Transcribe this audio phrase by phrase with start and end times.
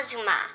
[0.00, 0.46] Kazuma.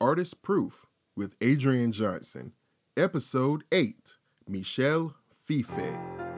[0.00, 2.52] Artist Proof with Adrian Johnson,
[2.96, 4.16] Episode 8
[4.46, 6.29] Michel Fiffe.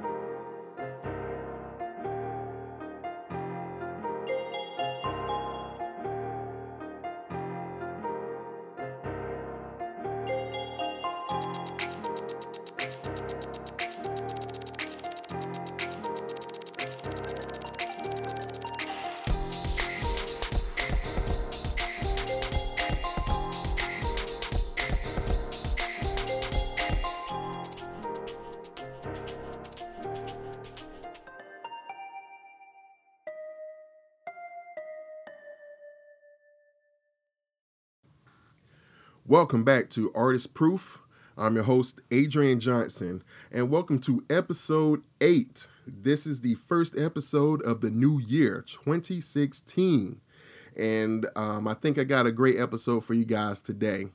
[39.53, 41.03] Welcome back to Artist Proof.
[41.37, 45.69] I'm your host, Adrian Johnson, and welcome to episode 8.
[45.87, 50.23] This is the first episode of the new year, 2016.
[50.75, 54.07] And um, I think I got a great episode for you guys today.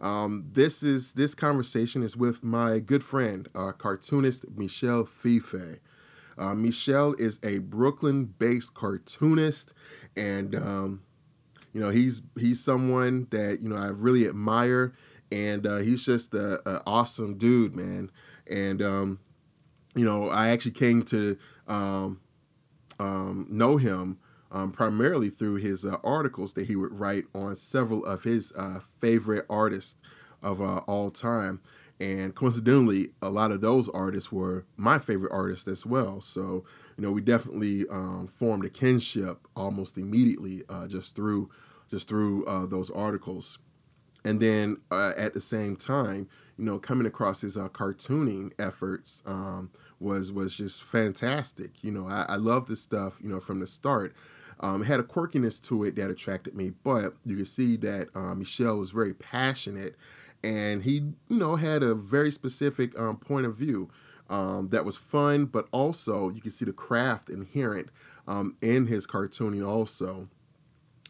[0.00, 5.80] Um, this is this conversation is with my good friend, uh, cartoonist Michel Fiffe.
[6.38, 9.74] Uh, Michel is a Brooklyn-based cartoonist,
[10.16, 11.02] and um,
[11.74, 14.94] you know, he's he's someone that you know I really admire,
[15.30, 18.10] and uh, he's just a, awesome dude, man.
[18.50, 19.18] And um,
[19.94, 22.20] you know, I actually came to um,
[23.00, 24.18] um, know him
[24.52, 28.78] um, primarily through his uh, articles that he would write on several of his uh,
[29.00, 29.96] favorite artists
[30.42, 31.60] of uh, all time.
[32.00, 36.20] And coincidentally, a lot of those artists were my favorite artists as well.
[36.20, 36.64] So,
[36.96, 41.50] you know, we definitely um, formed a kinship almost immediately uh, just through
[41.90, 43.58] just through uh, those articles.
[44.24, 49.22] And then uh, at the same time, you know, coming across his uh, cartooning efforts
[49.26, 51.82] um, was was just fantastic.
[51.82, 53.18] You know, I, I love this stuff.
[53.22, 54.14] You know, from the start.
[54.60, 58.08] Um, it had a quirkiness to it that attracted me, but you can see that
[58.14, 59.96] uh, Michel was very passionate,
[60.44, 63.88] and he, you know, had a very specific um, point of view
[64.28, 67.88] um, that was fun, but also you can see the craft inherent
[68.28, 70.28] um, in his cartooning also.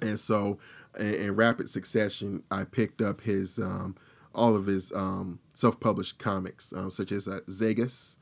[0.00, 0.58] And so,
[0.98, 3.96] in, in rapid succession, I picked up his um,
[4.34, 8.16] all of his um, self-published comics, um, such as uh, Zegas,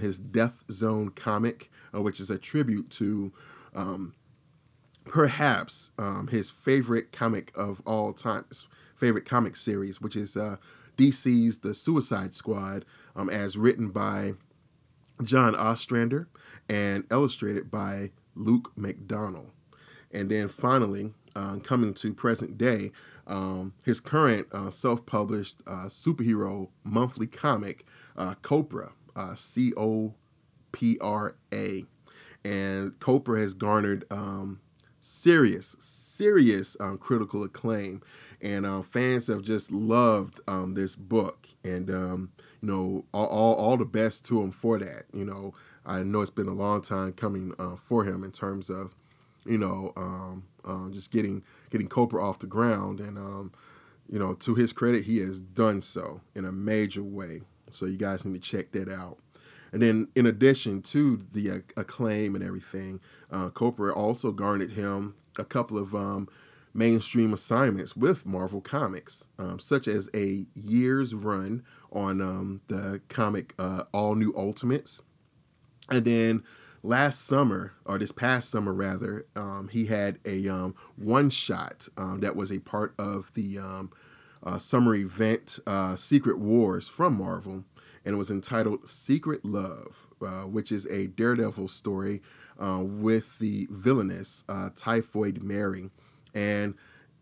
[0.00, 3.32] his Death Zone comic, uh, which is a tribute to
[5.04, 5.90] perhaps
[6.30, 10.56] his favorite comic of all time, his favorite comic series, which is uh,
[10.96, 12.84] DC's The Suicide Squad,
[13.14, 14.34] um, as written by
[15.22, 16.28] John Ostrander
[16.68, 19.50] and illustrated by Luke McDonnell.
[20.12, 22.92] And then finally, uh, coming to present day,
[23.26, 27.84] um, his current uh, self published uh, superhero monthly comic,
[28.16, 30.14] uh, Copra, uh, C O
[30.72, 31.84] P R A.
[32.44, 34.60] And Copra has garnered um,
[35.00, 38.02] serious, serious um, critical acclaim.
[38.42, 41.48] And uh, fans have just loved um, this book.
[41.64, 45.04] And, um, you know, all, all, the best to him for that.
[45.12, 45.54] You know,
[45.84, 48.94] I know it's been a long time coming for him in terms of
[49.46, 53.00] you know, um, um, just getting getting Copra off the ground.
[53.00, 53.52] And um,
[54.08, 57.42] you know, to his credit, he has done so in a major way.
[57.70, 59.18] So you guys need to check that out.
[59.72, 65.44] And then, in addition to the acclaim and everything, uh, Copra also garnered him a
[65.44, 66.28] couple of um,
[66.76, 73.54] mainstream assignments with Marvel Comics, um, such as a year's run on um, the comic
[73.58, 75.02] uh, All New Ultimates,
[75.90, 76.42] and then
[76.82, 82.20] last summer or this past summer rather um, he had a um, one shot um,
[82.20, 83.90] that was a part of the um,
[84.42, 87.64] uh, summer event uh, secret wars from marvel.
[88.04, 92.22] And it was entitled secret love uh, which is a daredevil story
[92.58, 95.90] uh, with the villainous uh, typhoid mary
[96.36, 96.74] and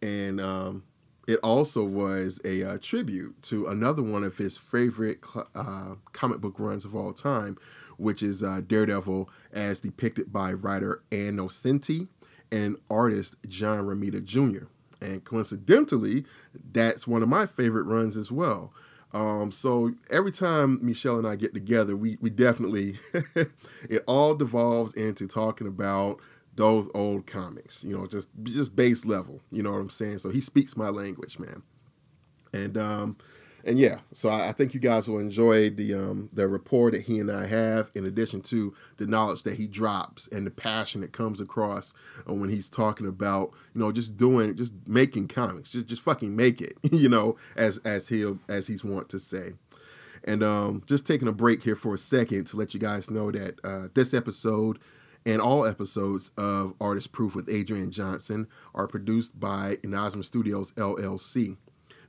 [0.03, 0.83] and um,
[1.27, 5.23] it also was a uh, tribute to another one of his favorite
[6.13, 7.57] comic book runs of all time
[7.97, 12.09] which is uh, Daredevil as depicted by writer Ann Nocenti
[12.51, 14.67] and artist John Romita Jr.
[15.01, 16.25] And coincidentally,
[16.73, 18.73] that's one of my favorite runs as well.
[19.13, 22.99] Um, so every time Michel and I get together, we we definitely
[23.89, 26.19] it all devolves into talking about
[26.57, 30.19] those old comics, you know, just just base level, you know what I'm saying?
[30.19, 31.63] So he speaks my language, man.
[32.53, 33.17] And um,
[33.67, 37.03] and yeah, so I, I, think you guys will enjoy the um, the rapport that
[37.03, 41.01] he and I have, in addition to the knowledge that he drops and the passion
[41.01, 41.95] that comes across
[42.29, 46.37] uh, when he's talking about you know just doing just making comics, just just fucking
[46.37, 49.55] make it, you know, as as he'll as he's want to say.
[50.27, 53.31] And um, just taking a break here for a second to let you guys know
[53.31, 54.79] that uh, this episode
[55.27, 61.57] And all episodes of Artist Proof with Adrian Johnson are produced by Inazuma Studios LLC.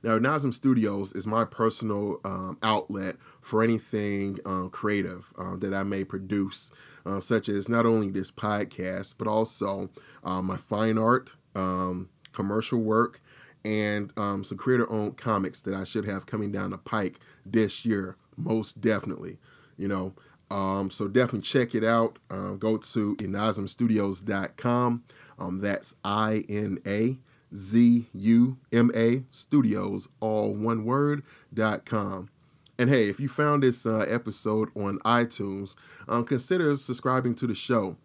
[0.02, 5.82] Now, Nazim Studios is my personal um, outlet for anything um, creative um, that I
[5.82, 6.70] may produce,
[7.04, 9.90] uh, such as not only this podcast, but also
[10.22, 13.20] um, my fine art, um, commercial work,
[13.64, 17.84] and um, some creator owned comics that I should have coming down the pike this
[17.84, 19.38] year, most definitely.
[19.76, 20.14] You know,
[20.50, 22.18] um, so definitely check it out.
[22.30, 25.04] Uh, go to inazumastudios.com.
[25.38, 27.18] Um, that's I N A
[27.54, 31.22] Z U M A Studios, all one word,
[31.52, 32.30] dot com.
[32.78, 35.76] And hey, if you found this uh, episode on iTunes,
[36.08, 37.96] um, consider subscribing to the show.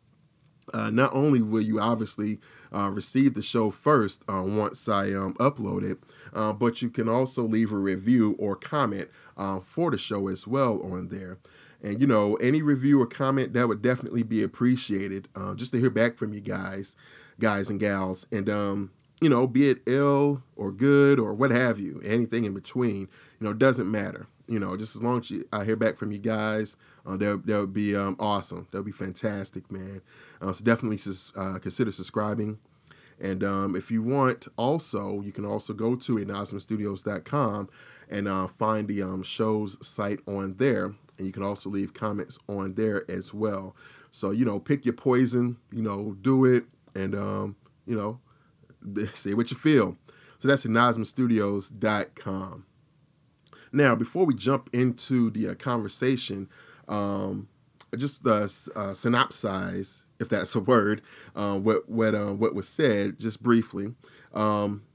[0.74, 2.40] Uh, not only will you obviously
[2.74, 5.98] uh, receive the show first uh, once I um, upload it,
[6.34, 10.48] uh, but you can also leave a review or comment uh, for the show as
[10.48, 11.40] well on there.
[11.84, 15.28] And you know, any review or comment that would definitely be appreciated.
[15.36, 16.96] Uh, just to hear back from you guys,
[17.40, 18.92] guys and gals, and um,
[19.22, 23.08] you know, be it ill or good or what have you, anything in between,
[23.40, 24.28] you know, doesn't matter.
[24.48, 26.76] You know, just as long as you, I hear back from you guys,
[27.06, 28.68] uh, that, that would be um, awesome.
[28.72, 30.02] That would be fantastic, man.
[30.42, 31.00] Uh, so definitely
[31.38, 32.60] uh, consider subscribing.
[33.20, 37.70] And um, if you want, also, you can also go to inazumastudios.com
[38.10, 40.96] and uh, find the um, show's site on there.
[41.22, 43.76] And you can also leave comments on there as well.
[44.10, 46.64] So, you know, pick your poison, you know, do it.
[46.96, 48.20] And, um, you know,
[49.14, 49.98] say what you feel.
[50.40, 52.66] So that's inazumastudios.com.
[53.72, 56.50] Now, before we jump into the uh, conversation,
[56.88, 57.50] um,
[57.96, 61.04] just uh, uh, synopsize, if that's a word,
[61.36, 63.94] uh, what what uh, what was said just briefly.
[64.34, 64.86] Um,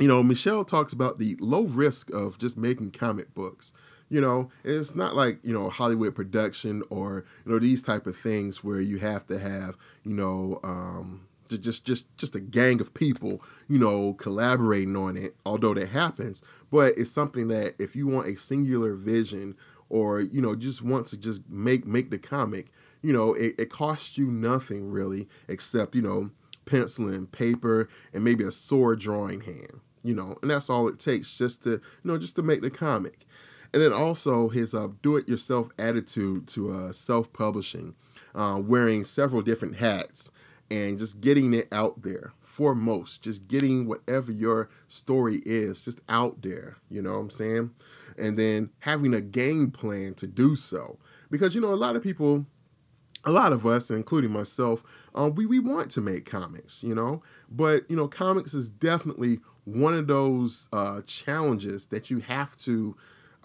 [0.00, 3.72] you know, Michel talks about the low risk of just making comic books.
[4.08, 8.16] You know, it's not like you know Hollywood production or you know these type of
[8.16, 12.94] things where you have to have you know um, just just just a gang of
[12.94, 15.36] people, you know, collaborating on it.
[15.44, 19.56] Although that happens, but it's something that if you want a singular vision
[19.88, 22.66] or you know just want to just make make the comic,
[23.02, 26.30] you know, it, it costs you nothing really except you know
[26.64, 30.98] pencil and paper and maybe a sword drawing hand, you know, and that's all it
[30.98, 33.26] takes just to you know just to make the comic.
[33.72, 37.94] And then also his uh, do-it-yourself attitude to uh, self-publishing,
[38.34, 40.30] uh, wearing several different hats
[40.70, 46.42] and just getting it out there foremost just getting whatever your story is just out
[46.42, 47.70] there you know what i'm saying?
[48.18, 50.98] And then having a game plan to do so.
[51.30, 52.46] Because you know a lot of people
[53.24, 54.82] a lot of us including myself
[55.14, 57.22] um, we, we want to make comics you know?
[57.50, 62.96] But you know comics is definitely one of those uh, challenges that you have to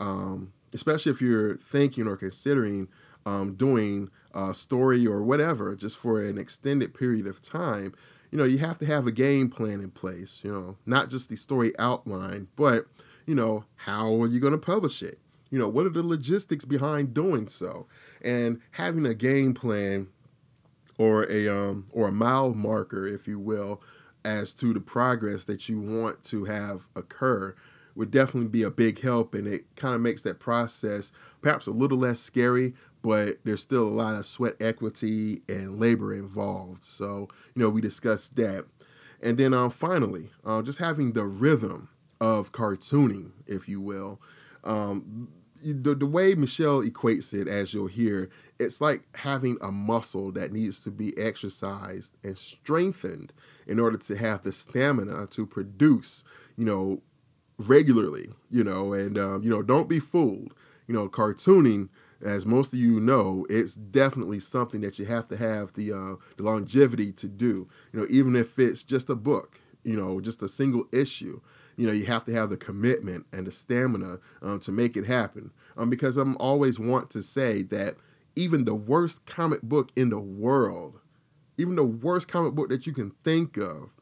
[0.02, 2.90] um, especially if you're thinking or considering
[3.26, 7.94] um, doing a story or whatever just for an extended period of time,
[8.32, 11.30] you know, you have to have a game plan in place, you know, not just
[11.30, 12.86] the story outline, but,
[13.28, 15.20] you know, how are you going to publish it?
[15.52, 17.86] You know, what are the logistics behind doing so?
[18.24, 20.08] And having a game plan
[20.98, 23.82] or a um or a mile marker, if you will,
[24.24, 27.54] as to the progress that you want to have occur
[27.96, 31.12] would definitely be a big help and it kind of makes that process
[31.42, 36.14] perhaps a little less scary but there's still a lot of sweat equity and labor
[36.14, 36.84] involved.
[36.84, 38.66] So, you know, we discussed that.
[39.22, 44.22] And then um, finally, uh, just having the rhythm of cartooning, if you will.
[44.64, 45.30] Um,
[45.64, 48.30] the, the way Michel equates it, as you'll hear,
[48.60, 53.32] it's like having a muscle that needs to be exercised and strengthened
[53.68, 56.24] in order to have the stamina to produce,
[56.58, 57.02] you know,
[57.70, 60.54] regularly, you know, and, um, you know, don't be fooled.
[60.88, 61.90] You know, cartooning
[62.24, 66.16] as most of you know, it's definitely something that you have to have the uh,
[66.38, 67.68] the longevity to do.
[67.92, 71.42] You know, even if it's just a book, you know, just a single issue,
[71.78, 75.06] you know, you have to have the commitment and the stamina um, to make it
[75.06, 75.52] happen.
[75.78, 77.96] Um, because I'm always want to say that
[78.36, 81.00] even the worst comic book in the world,
[81.58, 83.96] even the worst comic book that you can think of,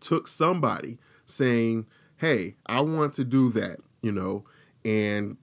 [0.00, 1.86] took somebody saying,
[2.20, 4.44] "Hey, I want to do that," you know,
[4.84, 5.36] and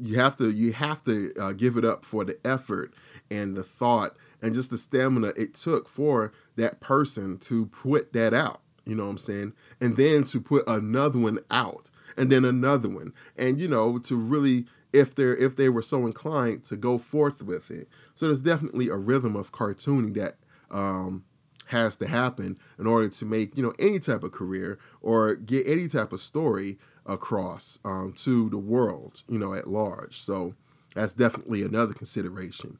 [0.00, 2.92] you have to you have to uh, give it up for the effort
[3.30, 8.34] and the thought and just the stamina it took for that person to put that
[8.34, 9.52] out you know what i'm saying?
[9.80, 13.12] And then to put another one out and then another one.
[13.36, 17.42] And you know to really if they're if they were so inclined to go forth
[17.42, 17.88] with it.
[18.14, 20.36] So there's definitely a rhythm of cartooning that
[20.70, 21.24] um,
[21.66, 25.66] has to happen in order to make you know any type of career or get
[25.66, 30.20] any type of story across um, to the world, you know, at large.
[30.20, 30.54] So
[30.94, 32.78] that's definitely another consideration.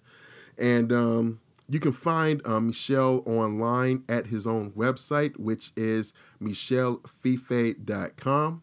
[0.59, 8.63] And um, you can find uh, Michel online at his own website, which is michelfiffe.com.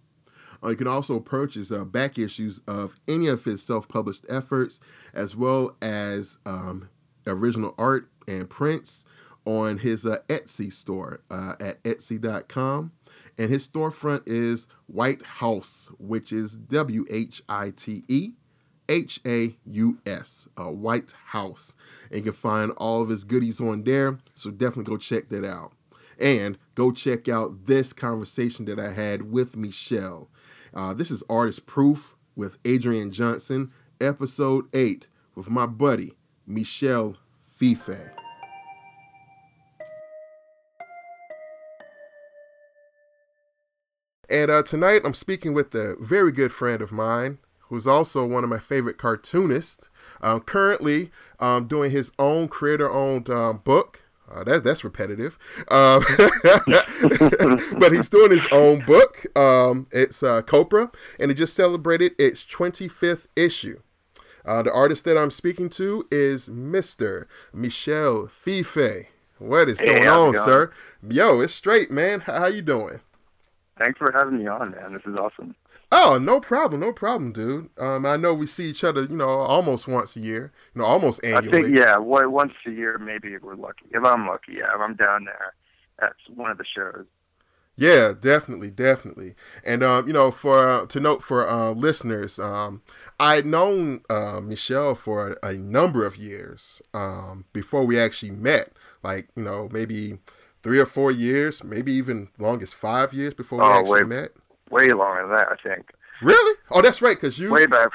[0.64, 4.80] Uh, you can also purchase uh, back issues of any of his self published efforts,
[5.14, 6.90] as well as um,
[7.28, 9.06] original art and prints
[9.46, 12.92] on his uh, Etsy store uh, at etsy.com.
[13.38, 18.34] And his storefront is Whitehaus, which is W H I T E
[18.88, 21.74] H A U S, uh, White House.
[22.10, 24.20] And you can find all of his goodies on there.
[24.36, 25.74] So definitely go check that out.
[26.20, 30.30] And go check out this conversation that I had with Michel.
[30.74, 36.14] Uh, this is Artist Proof with Adrian Johnson, episode 8, with my buddy,
[36.46, 38.23] Michel Fiffe.
[44.34, 47.38] And uh, tonight I'm speaking with a very good friend of mine
[47.70, 49.92] who's also one of my favorite cartoonists.
[50.22, 54.02] Uh, currently um, doing his own creator owned um, book.
[54.28, 55.38] Uh, that, that's repetitive.
[55.70, 56.04] Um,
[57.80, 59.24] but he's doing his own book.
[59.38, 63.82] Um, it's uh, Copra, and it just celebrated its 25th issue.
[64.44, 67.28] Uh, the artist that I'm speaking to is Mr.
[67.54, 69.06] Michel Fiffe.
[69.38, 70.44] What is Hey, going on, going?
[70.46, 70.72] sir?
[71.08, 72.22] Yo, it's straight, man.
[72.22, 73.02] How, how you doing?
[73.78, 74.94] Thanks for having me on, man.
[74.94, 75.56] This is awesome.
[75.92, 77.70] Oh, no problem, no problem, dude.
[77.78, 80.88] Um, I know we see each other, you know, almost once a year, you know,
[80.88, 81.60] almost annually.
[81.60, 83.86] I think, yeah, once a year, maybe if we're lucky.
[83.92, 85.54] If I'm lucky, yeah, if I'm down there
[86.00, 87.06] at one of the shows.
[87.76, 89.34] Yeah, definitely, definitely.
[89.66, 92.84] And um, you know, for uh, to note for uh, listeners, um,
[93.20, 98.74] I'd known uh, Michel for a, a number of years um, before we actually met.
[99.02, 100.20] Like you know, maybe
[100.64, 104.08] three or four years, maybe even longest five years before we Oh, actually wait.
[104.08, 104.30] met.
[104.72, 105.92] Way longer than that, I think.
[106.22, 106.58] Really?
[106.72, 107.52] Oh, that's right, cause you.
[107.52, 107.90] Way back.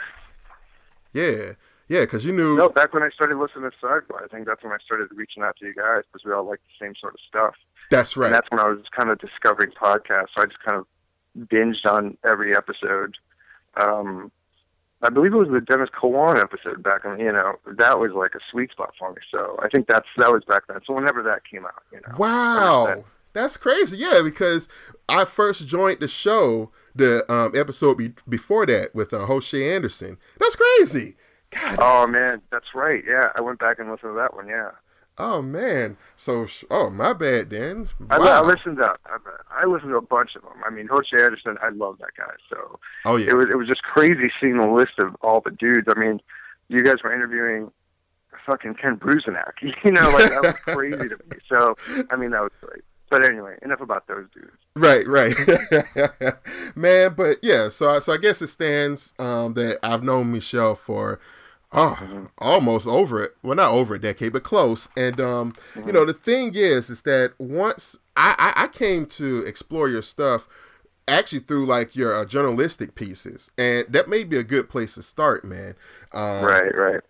[1.12, 1.52] Yeah,
[1.88, 2.56] yeah, cause you knew.
[2.56, 5.42] No, back when I started listening to Sci-Fi, I think that's when I started reaching
[5.42, 7.54] out to you guys because we all like the same sort of stuff.
[7.90, 8.26] That's right.
[8.26, 10.28] And that's when I was kind of discovering podcasts.
[10.36, 10.86] So I just kind of
[11.48, 13.16] binged on every episode.
[13.80, 14.30] Um,
[15.02, 18.34] I believe it was the Dennis Kawan episode back in, you know, that was like
[18.34, 19.20] a sweet spot for me.
[19.30, 20.80] So I think that's that was back then.
[20.86, 22.14] So whenever that came out, you know.
[22.18, 23.98] Wow, that's crazy.
[23.98, 24.68] Yeah, because
[25.08, 30.18] I first joined the show the um, episode be- before that with uh, Hoshe Anderson.
[30.40, 31.16] That's crazy.
[31.50, 31.78] God.
[31.80, 33.02] Oh man, that's right.
[33.06, 34.48] Yeah, I went back and listened to that one.
[34.48, 34.70] Yeah,
[35.18, 35.96] Oh man.
[36.16, 37.88] So oh my bad, Dan.
[38.10, 38.42] I, Wow.
[38.42, 39.18] I listened to I,
[39.62, 40.52] I listened to a bunch of them.
[40.64, 42.32] I mean, Jose Anderson, I love that guy.
[42.48, 43.30] So oh yeah.
[43.30, 45.88] it was it was just crazy seeing the list of all the dudes.
[45.88, 46.20] I mean,
[46.68, 47.70] you guys were interviewing
[48.46, 49.52] fucking Ken Bruzenak.
[49.84, 51.38] You know, like that was crazy to me.
[51.48, 51.74] So
[52.10, 52.82] I mean, that was great.
[53.10, 54.52] But anyway, enough about those dudes.
[54.76, 55.34] Right, right,
[56.76, 57.14] man.
[57.16, 61.18] But yeah, so I, so I guess it stands um, that I've known Michel for
[61.72, 63.36] oh almost over it.
[63.42, 64.88] Well, not over a decade, but close.
[64.96, 69.40] And um, you know, the thing is, is that once I, I, I came to
[69.40, 70.48] explore your stuff.
[71.06, 75.02] Actually, through like your uh, journalistic pieces, and that may be a good place to
[75.02, 75.74] start, man.
[76.12, 77.00] Um, right, right.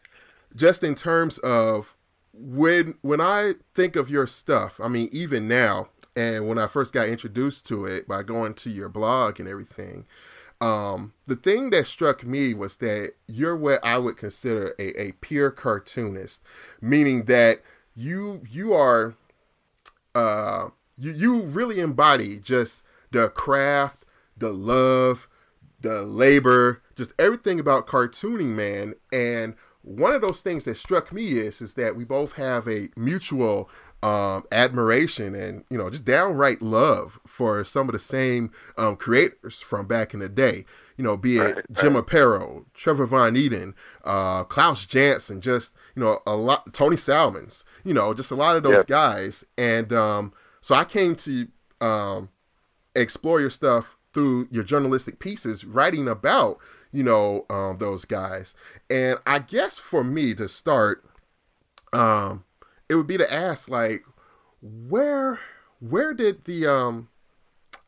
[0.55, 1.97] just in terms of
[2.33, 6.93] when when I think of your stuff, I mean, even now, and when I first
[6.93, 10.07] got introduced to it by going to your blog and everything,
[10.61, 15.13] um, the thing that struck me was that you're what I would consider a, a
[15.13, 16.43] pure cartoonist,
[16.81, 17.63] meaning that
[17.95, 19.17] you you are
[20.15, 24.05] uh you you really embody just the craft,
[24.37, 25.29] the love,
[25.81, 28.95] the labor, just everything about cartooning, man.
[29.13, 32.89] And one of those things that struck me is is that we both have a
[32.97, 33.71] mutual
[34.03, 39.61] um, admiration and you know just downright love for some of the same um, creators
[39.61, 40.65] from back in the day.
[40.97, 41.95] You know, be it Jim.
[41.95, 43.75] Aparo, Trevor Von Eeden,
[44.05, 48.57] uh, Klaus Janson, just you know a lot, Tony Salmons, you know, just a lot
[48.57, 48.87] of those Yep.
[48.89, 49.45] guys.
[49.57, 51.47] And um, so I came to
[51.81, 52.31] um,
[52.97, 56.59] explore your stuff through your journalistic pieces, writing about
[56.93, 58.55] you know um, those guys.
[58.91, 61.05] And I guess for me to start,
[61.93, 62.45] um,
[62.89, 64.05] it would be to ask like,
[64.63, 65.41] where
[65.81, 67.09] where did the um,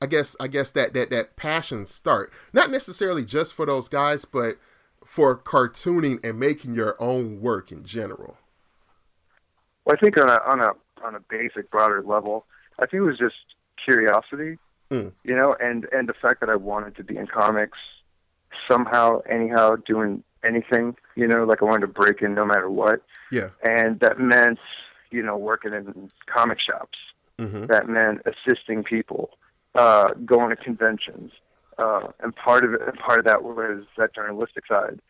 [0.00, 2.32] I guess I guess that that that passion start?
[2.52, 4.56] Not necessarily just for those guys, but
[5.04, 8.36] for cartooning and making your own work in general.
[9.84, 10.70] Well, I think on a on a
[11.04, 12.44] on a basic broader level,
[12.78, 13.36] I think it was just
[13.84, 14.58] curiosity,
[14.90, 15.12] Mm.
[15.24, 17.78] you know, and and the fact that I wanted to be in comics
[18.68, 23.02] somehow, anyhow, doing anything, you know, like I wanted to break in no matter what,
[23.30, 23.50] Yeah.
[23.62, 24.58] and that meant,
[25.10, 26.98] you know, working in comic shops.
[27.38, 29.30] hmm That meant assisting people,
[29.74, 31.32] uh, going to conventions,
[31.78, 35.00] uh, and part of it, and part of that was that journalistic side.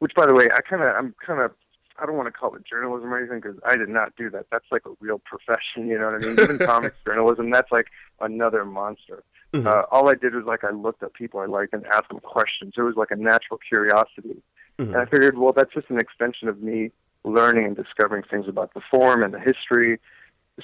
[0.00, 1.52] Which, by the way, I kind of, I'm kind of
[2.00, 4.46] I don't want to call it journalism or anything because I did not do that.
[4.50, 6.38] That's like a real profession, you know what I mean?
[6.40, 7.86] Even comics journalism, that's like
[8.20, 9.24] another monster.
[9.52, 9.66] Mm-hmm.
[9.66, 12.20] Uh, all I did was like I looked at people I liked and asked them
[12.20, 12.74] questions.
[12.76, 14.42] It was like a natural curiosity,
[14.78, 14.94] mm-hmm.
[14.94, 16.92] and I figured, well, that's just an extension of me
[17.24, 19.98] learning and discovering things about the form and the history.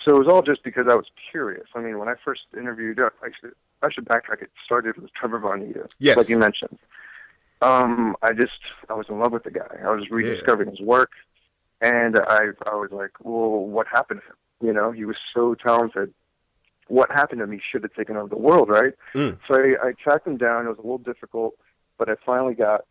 [0.04, 1.66] So it was all just because I was curious.
[1.74, 4.42] I mean, when I first interviewed, uh, I should I should backtrack.
[4.42, 6.16] It started with Trevor Eeden, yes.
[6.16, 6.78] like you mentioned.
[7.62, 9.78] Um, I just I was in love with the guy.
[9.84, 10.76] I was rediscovering yeah.
[10.78, 11.12] his work,
[11.80, 14.68] and I I was like, well, what happened to him?
[14.68, 16.12] You know, he was so talented.
[16.88, 17.52] What happened to him?
[17.52, 18.94] He should have taken over the world, right?
[19.14, 19.38] Mm.
[19.48, 20.66] So I, I tracked him down.
[20.66, 21.54] It was a little difficult,
[21.98, 22.84] but I finally got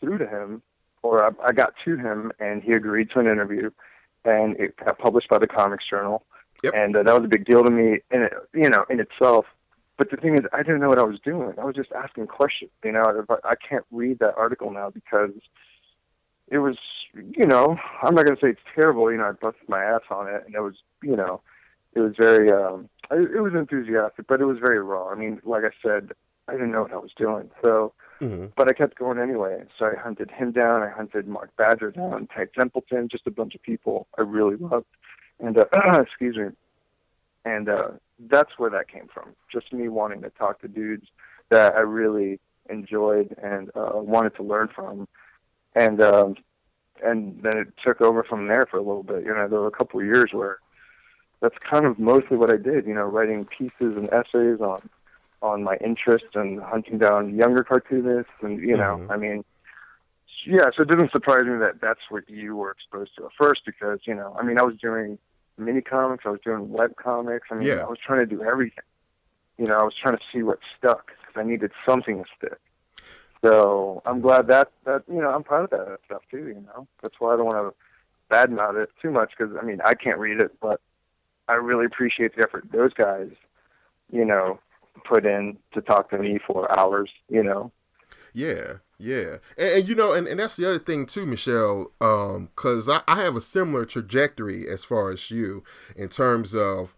[0.00, 0.62] through to him,
[1.02, 3.70] or I, I got to him, and he agreed to an interview,
[4.24, 6.24] and it got published by the Comics Journal.
[6.62, 6.74] Yep.
[6.76, 9.46] And uh, that was a big deal to me, in it, you know, in itself.
[9.98, 11.54] But the thing is, I didn't know what I was doing.
[11.60, 12.70] I was just asking questions.
[12.84, 15.32] You know, I can't read that article now because
[16.48, 16.76] it was,
[17.14, 19.10] you know, I'm not going to say it's terrible.
[19.10, 21.40] You know, I busted my ass on it, and it was, you know,
[21.94, 25.08] it was very, um, it was enthusiastic, but it was very raw.
[25.08, 26.12] I mean, like I said,
[26.48, 27.50] I didn't know what I was doing.
[27.60, 27.92] So,
[28.22, 28.46] mm-hmm.
[28.56, 29.64] but I kept going anyway.
[29.78, 30.82] So I hunted him down.
[30.82, 34.86] I hunted Mark Badger down, Ted Templeton, just a bunch of people I really loved.
[35.40, 35.64] And uh,
[36.00, 36.48] excuse me,
[37.44, 37.88] and uh,
[38.18, 39.34] that's where that came from.
[39.50, 41.06] Just me wanting to talk to dudes
[41.50, 42.38] that I really
[42.70, 45.08] enjoyed and uh, wanted to learn from,
[45.74, 46.36] and um,
[47.04, 49.24] and then it took over from there for a little bit.
[49.24, 50.58] You know, there were a couple of years where
[51.40, 52.86] that's kind of mostly what I did.
[52.86, 54.88] You know, writing pieces and essays on
[55.42, 59.10] on my interest in hunting down younger cartoonists, and you know, mm-hmm.
[59.10, 59.44] I mean.
[60.44, 63.60] Yeah, so it doesn't surprise me that that's what you were exposed to at first
[63.64, 65.16] because, you know, I mean, I was doing
[65.56, 66.24] mini comics.
[66.26, 67.46] I was doing web comics.
[67.50, 67.84] I mean, yeah.
[67.84, 68.82] I was trying to do everything.
[69.58, 72.58] You know, I was trying to see what stuck because I needed something to stick.
[73.44, 76.48] So I'm glad that that you know I'm proud of that stuff too.
[76.48, 79.80] You know, that's why I don't want to badmouth it too much because I mean
[79.84, 80.80] I can't read it, but
[81.48, 83.30] I really appreciate the effort those guys,
[84.10, 84.60] you know,
[85.04, 87.10] put in to talk to me for hours.
[87.28, 87.72] You know.
[88.34, 92.88] Yeah, yeah, and, and, you know, and, and that's the other thing too, Michel, because
[92.88, 95.64] um, I, I have a similar trajectory as far as you
[95.96, 96.94] in terms of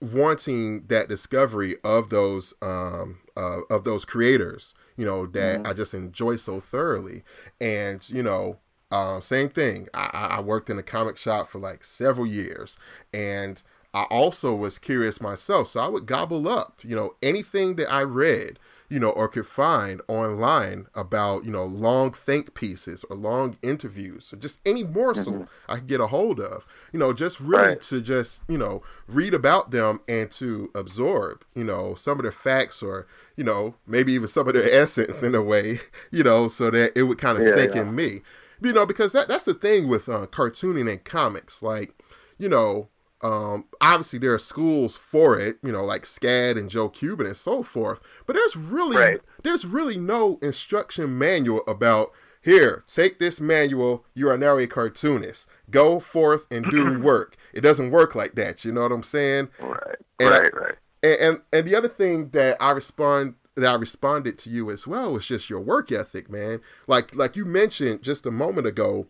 [0.00, 5.66] wanting that discovery of those um, uh, of those creators, you know, that mm-hmm.
[5.66, 7.22] I just enjoy so thoroughly,
[7.60, 8.58] and you know,
[8.90, 9.88] uh, same thing.
[9.94, 12.76] I, I worked in a comic shop for like several years,
[13.14, 13.62] and
[13.96, 18.00] I also was curious myself, so I would gobble up, you know, anything that I
[18.00, 23.56] read you know, or could find online about, you know, long think pieces or long
[23.62, 25.70] interviews or just any morsel mm-hmm.
[25.72, 27.82] I could get a hold of, you know, just really right.
[27.82, 32.32] to just, you know, read about them and to absorb, you know, some of their
[32.32, 33.06] facts or,
[33.36, 35.80] you know, maybe even some of their essence in a way,
[36.12, 37.82] you know, so that it would kind of yeah, sink yeah.
[37.82, 38.20] in me.
[38.62, 41.62] You know, because that that's the thing with uh, cartooning and comics.
[41.62, 41.92] Like,
[42.38, 42.88] you know,
[43.22, 47.36] um, obviously, there are schools for it, you know, like SCAD and Joe Kubert and
[47.36, 48.00] so forth.
[48.26, 49.20] But there's really right.
[49.42, 52.84] there's really no instruction manual about here.
[52.86, 54.04] Take this manual.
[54.14, 55.48] You are now a cartoonist.
[55.70, 57.36] Go forth and do work.
[57.54, 58.64] It doesn't work like that.
[58.64, 59.48] You know what I'm saying?
[59.60, 59.96] Right.
[60.20, 60.54] And right.
[60.54, 60.74] I, right.
[61.02, 64.86] And, and and the other thing that I respond that I responded to you as
[64.86, 66.60] well was just your work ethic, man.
[66.86, 69.06] Like like you mentioned just a moment ago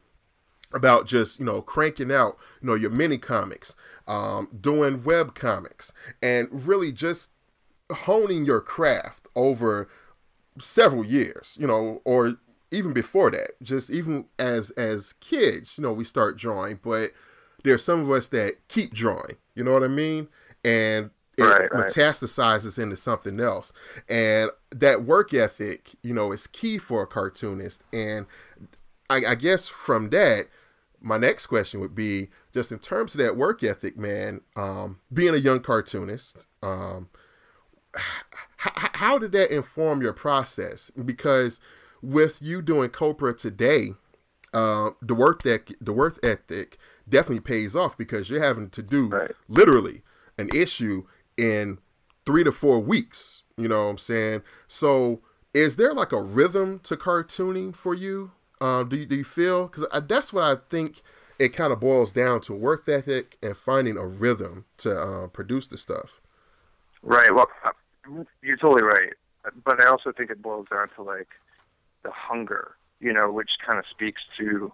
[0.72, 3.74] about just you know cranking out you know your mini comics
[4.06, 5.92] um, doing web comics
[6.22, 7.30] and really just
[7.90, 9.88] honing your craft over
[10.58, 12.36] several years you know or
[12.70, 17.10] even before that just even as as kids you know we start drawing but
[17.62, 20.28] there's some of us that keep drawing you know what i mean?
[20.64, 21.86] And it right, right.
[21.86, 23.72] metastasizes into something else.
[24.08, 27.82] And that work ethic you know is key for a cartoonist.
[27.92, 28.26] And
[29.08, 30.48] I, I guess from that
[31.06, 34.40] my next question would be just in terms of that work ethic, man.
[34.56, 37.08] Um, being a young cartoonist, um,
[37.94, 38.02] h-
[38.94, 40.90] how did that inform your process?
[40.90, 41.60] Because
[42.02, 43.90] with you doing Copra today,
[44.52, 46.76] uh, the work that the work ethic
[47.08, 49.30] definitely pays off because you're having to do right.
[49.46, 50.02] literally
[50.38, 51.78] an issue in
[52.24, 53.44] three to four weeks.
[53.56, 54.42] You know what I'm saying?
[54.66, 55.20] So,
[55.54, 58.32] is there like a rhythm to cartooning for you?
[58.60, 59.68] Uh, do you, do you feel?
[59.68, 61.02] Because that's what I think
[61.38, 65.66] it kind of boils down to work ethic and finding a rhythm to uh, produce
[65.66, 66.20] the stuff.
[67.02, 67.34] Right.
[67.34, 67.48] Well,
[68.42, 69.12] you're totally right.
[69.64, 71.28] But I also think it boils down to like
[72.02, 74.72] the hunger, you know, which kind of speaks to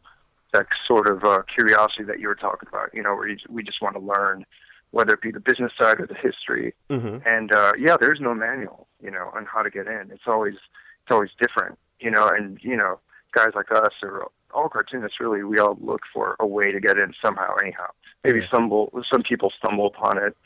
[0.52, 3.62] that sort of uh, curiosity that you were talking about, you know, where you, we
[3.62, 4.44] just want to learn,
[4.90, 6.74] whether it be the business side or the history.
[6.90, 7.18] Mm-hmm.
[7.26, 10.10] And uh, yeah, there's no manual, you know, on how to get in.
[10.10, 13.00] It's always it's always different, you know, and you know,
[13.32, 16.98] guys like us or all cartoonists really we all look for a way to get
[16.98, 17.86] in somehow anyhow.
[18.24, 18.46] Maybe Yeah.
[18.48, 20.36] stumble some people stumble upon it.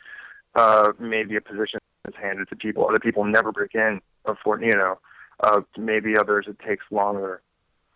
[0.55, 2.89] Uh, maybe a position is handed to people.
[2.89, 4.01] Other people never break in.
[4.43, 4.99] For you know,
[5.45, 7.43] uh, maybe others it takes longer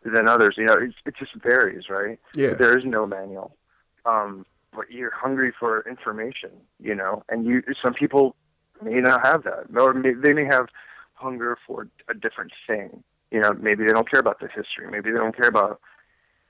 [0.05, 0.55] than others.
[0.59, 2.19] You know, it, it just varies, right?
[2.35, 2.55] Yeah.
[2.55, 3.57] There is no manual.
[4.05, 8.37] Um, but you're hungry for information, you know, and you some people
[8.83, 10.69] may not have that, or may, they may have
[11.15, 13.03] hunger for a different thing.
[13.31, 14.89] You know, maybe they don't care about the history.
[14.91, 15.81] Maybe they don't care about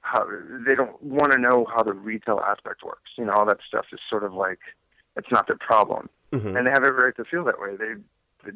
[0.02, 0.26] how
[0.66, 3.10] they don't want to know how the retail aspect works.
[3.18, 4.58] You know, all that stuff is sort of like
[5.16, 6.56] it's not their problem, Mhm.
[6.56, 7.76] and they have every right to feel that way.
[7.76, 7.94] They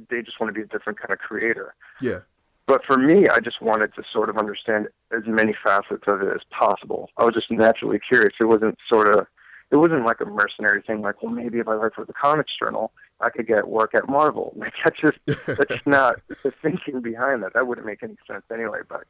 [0.08, 1.74] they just want to be a different kind of creator.
[2.00, 2.20] Yeah.
[2.66, 6.34] But for me, I just wanted to sort of understand as many facets of it
[6.34, 7.10] as possible.
[7.18, 8.32] I was just naturally curious.
[8.40, 9.26] It wasn't sort of,
[9.74, 11.00] it wasn't like a mercenary thing.
[11.00, 14.08] Like, well, maybe if I write for the Comics Journal, I could get work at
[14.08, 14.54] Marvel.
[14.56, 17.54] Like, that's just that's not the thinking behind that.
[17.54, 18.78] That wouldn't make any sense anyway.
[18.88, 19.04] But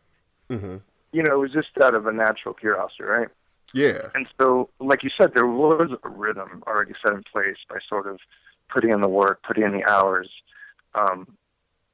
[0.50, 0.76] hmm
[1.12, 3.28] you know, it was just out of a natural curiosity, right?
[3.74, 4.08] Yeah.
[4.14, 8.08] And so, like you said, there was a rhythm already set in place by sort
[8.08, 8.18] of
[8.72, 10.30] putting in the work, putting in the hours.
[10.94, 11.36] Um,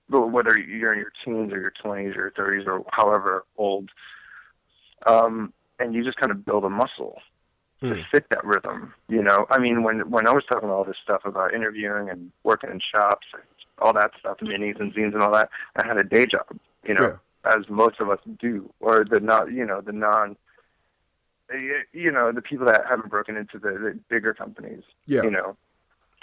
[0.08, 3.90] whether you're in your teens or your 20s or 30s or however old,
[5.06, 7.20] um, and you just kind of build a muscle
[7.82, 8.00] to Hmm.
[8.10, 8.92] fit that rhythm.
[9.08, 12.30] You know, I mean, when when I was talking all this stuff about interviewing and
[12.42, 13.42] working in shops, and
[13.78, 16.46] all that stuff, minis and zines and all that, I had a day job.
[16.84, 20.36] You know, as most of us do, or the not, you know, the non,
[21.92, 24.82] you know, the people that haven't broken into the, the bigger companies.
[25.06, 25.22] Yeah.
[25.22, 25.56] You know,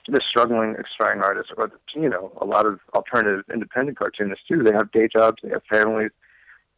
[0.07, 4.63] the struggling aspiring artists, or the, you know, a lot of alternative independent cartoonists too.
[4.63, 6.11] They have day jobs, they have families,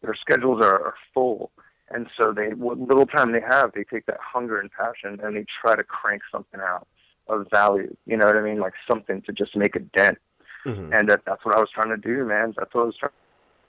[0.02, 1.52] their schedules are, are full,
[1.92, 5.36] and so they, what little time they have, they take that hunger and passion and
[5.36, 6.88] they try to crank something out
[7.28, 7.96] of value.
[8.06, 8.60] You know what I mean?
[8.60, 10.18] Like something to just make a dent
[10.64, 12.54] hmm and that, that's what I was trying to do, man.
[12.58, 13.12] That's what I was trying,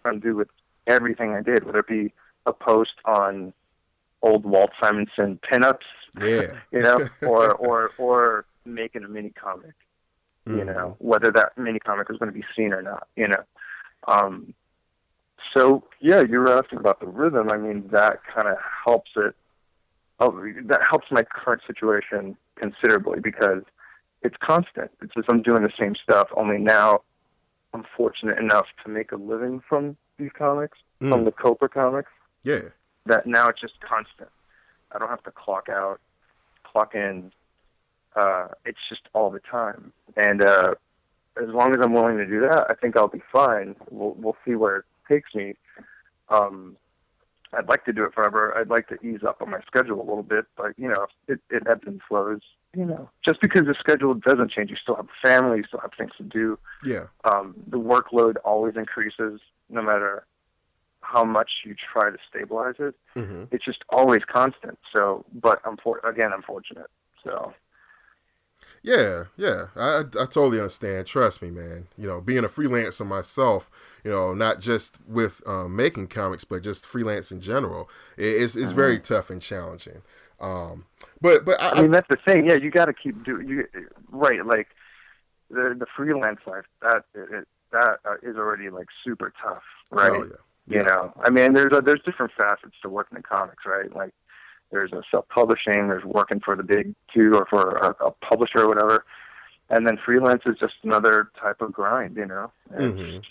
[0.04, 0.48] trying to do with
[0.86, 2.12] everything I did, whether it be
[2.46, 3.52] a post on
[4.22, 5.78] old Walt Simonson pinups,
[6.20, 6.46] Yeah.
[6.72, 9.74] you know, or or or making a mini comic,
[10.46, 10.74] you Mhm.
[10.74, 13.42] know, whether that mini comic was going to be seen or not, you know.
[14.08, 14.54] Um,
[15.54, 17.50] so yeah, you were asking about the rhythm.
[17.50, 19.34] I mean, that kind of helps it.
[20.18, 20.30] Oh,
[20.64, 23.62] that helps my current situation considerably because
[24.22, 24.90] it's constant.
[25.02, 26.28] It's just I'm doing the same stuff.
[26.36, 27.00] Only now,
[27.72, 31.24] I'm fortunate enough to make a living from these comics, from Mm.
[31.24, 32.10] the Copra comics.
[32.42, 32.60] Yeah.
[33.06, 34.28] That now it's just constant.
[34.92, 36.00] I don't have to clock out,
[36.64, 37.32] clock in.
[38.14, 40.74] Uh, it's just all the time, and uh,
[41.40, 43.76] as long as I'm willing to do that, I think I'll be fine.
[43.88, 45.54] We'll we'll see where takes me.
[46.28, 46.76] Um,
[47.52, 48.56] I'd like to do it forever.
[48.56, 51.40] I'd like to ease up on my schedule a little bit, but you know, it,
[51.50, 52.40] it ebbs and flows.
[52.76, 55.80] You know, just because the schedule doesn't change, you still have a family, you still
[55.80, 56.56] have things to do.
[56.84, 57.06] Yeah.
[57.24, 60.24] Um, the workload always increases, no matter
[61.00, 62.94] how much you try to stabilize it.
[63.14, 64.78] hmm It's just always constant.
[64.92, 66.86] So, but I'm for, again, I'm fortunate.
[67.24, 67.52] So,
[68.82, 71.06] Yeah, yeah, I, I totally understand.
[71.06, 71.88] Trust me, man.
[71.98, 73.70] You know, being a freelancer myself,
[74.04, 78.56] you know, not just with um, making comics, but just freelance in general, it, it's
[78.56, 80.02] it's very tough and challenging.
[80.40, 80.86] Um,
[81.20, 82.46] but but I, I mean, that's the thing.
[82.46, 83.48] Yeah, you got to keep doing.
[83.48, 83.66] You
[84.10, 84.68] right, like
[85.50, 86.64] the the freelance life.
[86.80, 90.10] That it, that uh, already like super tough, right?
[90.10, 90.24] oh,
[90.66, 93.94] yeah, You know, I mean, there's a, there's different facets to working in comics, right?
[93.94, 94.14] Like
[94.70, 98.68] there's a self-publishing, there's working for the big two or for a, a publisher or
[98.68, 99.04] whatever,
[99.68, 102.50] and then freelance is just another type of grind, you know.
[102.74, 103.24] And Mhm.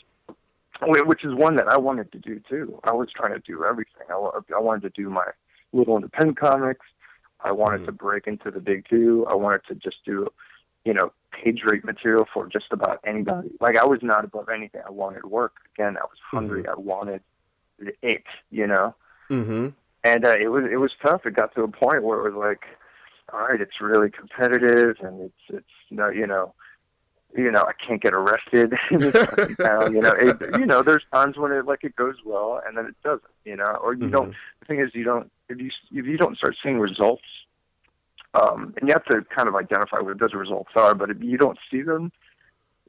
[1.05, 2.79] Which is one that I wanted to do too.
[2.85, 4.03] I was trying to do everything.
[4.09, 4.13] I,
[4.55, 5.25] I wanted to do my
[5.73, 6.85] little independent comics.
[7.41, 7.85] I wanted Mhm.
[7.87, 9.25] to break into the big two.
[9.29, 10.31] I wanted to just do,
[10.85, 13.51] you know, page rate material for just about anybody.
[13.59, 14.81] Like I was not above anything.
[14.87, 15.55] I wanted work.
[15.75, 16.65] Again, I was hungry.
[16.65, 17.21] I wanted
[17.77, 18.95] the it, you know.
[19.27, 19.69] hmm
[20.03, 21.25] And uh, it was it was tough.
[21.25, 22.63] It got to a point where it was like,
[23.33, 26.53] all right, it's really competitive, and it's it's no, you know,
[27.35, 29.93] you know, I can't get arrested in this town.
[29.93, 32.85] You know, it, you know, there's times when it like it goes well, and then
[32.85, 33.23] it doesn't.
[33.45, 34.33] You know, or you don't.
[34.61, 37.23] The thing is, you don't if you if you don't start seeing results,
[38.33, 40.95] um, and you have to kind of identify what those results are.
[40.95, 42.11] But if you don't see them,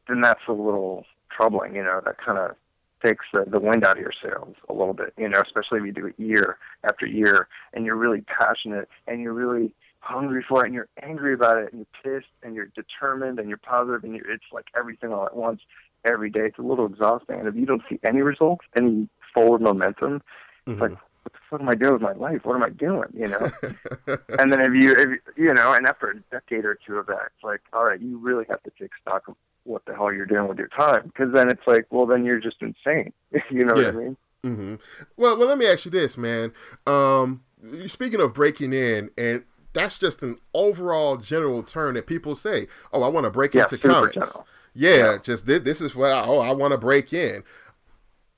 [0.09, 1.75] then that's a little troubling.
[1.75, 2.57] You know, that kind of
[3.05, 5.13] takes the, the wind out of your sails a little bit.
[5.17, 9.21] You know, especially if you do it year after year, and you're really passionate and
[9.21, 12.71] you're really hungry for it, and you're angry about it, and you're pissed, and you're
[12.75, 15.61] determined, and you're positive, and you're, it's like everything all at once
[16.05, 16.47] every day.
[16.47, 20.23] It's a little exhausting, and if you don't see any results, any forward momentum,
[20.67, 21.05] it's like, mm-hmm.
[21.23, 22.41] what the fuck am I doing with my life?
[22.45, 23.09] What am I doing?
[23.15, 23.51] You know.
[24.39, 27.07] and then if you, if you, you know, and after a decade or two of
[27.07, 30.13] that, it's like, all right, you really have to take stock of what the hell
[30.13, 33.13] you're doing with your time, because then it's like, well, then you're just insane.
[33.51, 33.87] you know Yeah.
[33.87, 34.17] what I mean?
[34.45, 34.75] Mm-hmm.
[35.17, 36.53] Well, well, let me ask you this, man.
[36.87, 37.43] Um,
[37.87, 39.45] speaking of breaking in, and
[39.75, 42.67] that's just an overall general term that people say.
[42.93, 44.15] Oh, I want to break Yeah, into comics.
[44.15, 44.47] general.
[44.73, 45.19] Yeah, Yeah.
[45.23, 47.43] just this, this is what I, oh I want to break in.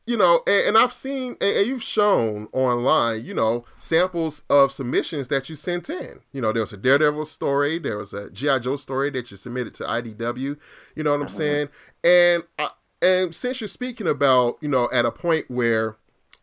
[0.05, 4.73] You know, and, and I've seen and, and you've shown online, you know, samples of
[4.73, 6.21] submissions that you sent in.
[6.33, 9.37] You know, there was a Daredevil story, there was a GI Joe story that you
[9.37, 10.59] submitted to IDW.
[10.97, 11.29] You know what I'm Uh-huh.
[11.37, 11.69] saying?
[12.03, 15.97] And I, and since you're speaking about, you know, at a point where,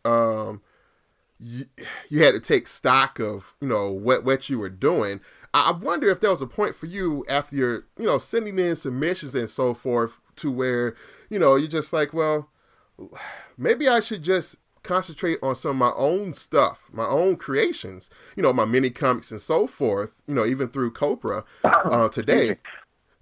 [0.04, 0.60] um,
[1.38, 1.64] you,
[2.10, 5.20] you had to take stock of you know what what you were doing.
[5.54, 8.58] I I wonder if there was a point for you after you're you know sending
[8.58, 10.94] in submissions and so forth to where
[11.30, 12.49] you know you're just like, well,
[13.56, 18.42] maybe I should just concentrate on some of my own stuff, my own creations, you
[18.42, 20.22] know, my mini comics and so forth.
[20.26, 22.58] You know, even through Copra uh, today,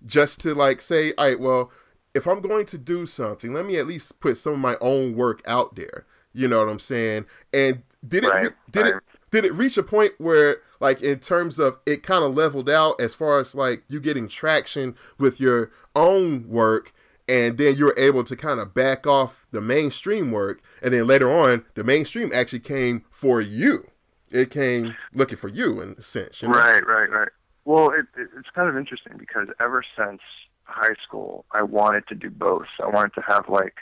[0.06, 1.72] just to like say, all right, well,
[2.14, 5.14] if I'm going to do something, let me at least put some of my own
[5.14, 6.06] work out there.
[6.32, 7.26] You know what I'm saying?
[7.52, 8.94] And did it Right, did it
[9.30, 13.00] did it reach a point where like in terms of it kind of leveled out
[13.00, 16.92] as far as like you getting traction with your own work
[17.28, 21.06] and then you were able to kind of back off the mainstream work and then
[21.06, 23.90] later on the mainstream actually came for you
[24.30, 26.54] it came looking for you in a sense you know?
[26.54, 27.28] Right, right, right.
[27.64, 30.20] Well, it, it, it's kind of interesting because ever since
[30.64, 32.66] high school, I wanted to do both.
[32.82, 33.74] I wanted to have like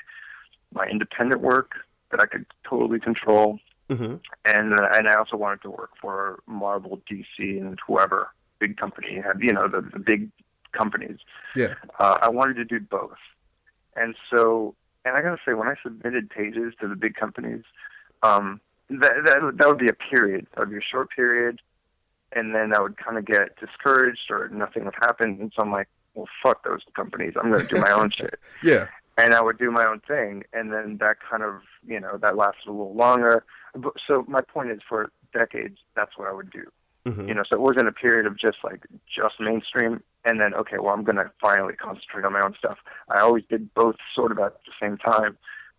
[0.72, 1.72] my independent work
[2.10, 4.20] that I could totally control, Mhm.
[4.44, 7.26] and uh, and I also wanted to work for Marvel, DC,
[7.60, 8.28] and whoever
[8.58, 10.30] big company had, you know, the, the big
[10.72, 11.18] companies.
[11.54, 13.18] yeah Uh, I wanted to do both,
[13.96, 17.62] and so and I gotta say, when I submitted pages to the big companies,
[18.22, 20.46] um, that that that would be a period.
[20.54, 21.60] That would be a short period,
[22.32, 25.72] and then I would kind of get discouraged or nothing would happen, and so I'm
[25.72, 27.34] like, well, fuck those companies.
[27.36, 28.86] I'm gonna do my own shit yeah
[29.18, 32.36] and I would do my own thing, and then that kind of, you know, that
[32.36, 33.44] lasted a little longer.
[33.74, 36.64] But, so my point is, for decades, that's what I would do.
[37.06, 37.28] Mhm.
[37.28, 40.76] You know, so it wasn't a period of just like just mainstream, and then okay,
[40.78, 42.78] well, I'm gonna finally concentrate on my own stuff.
[43.08, 45.38] I always did both, sort of at the same time,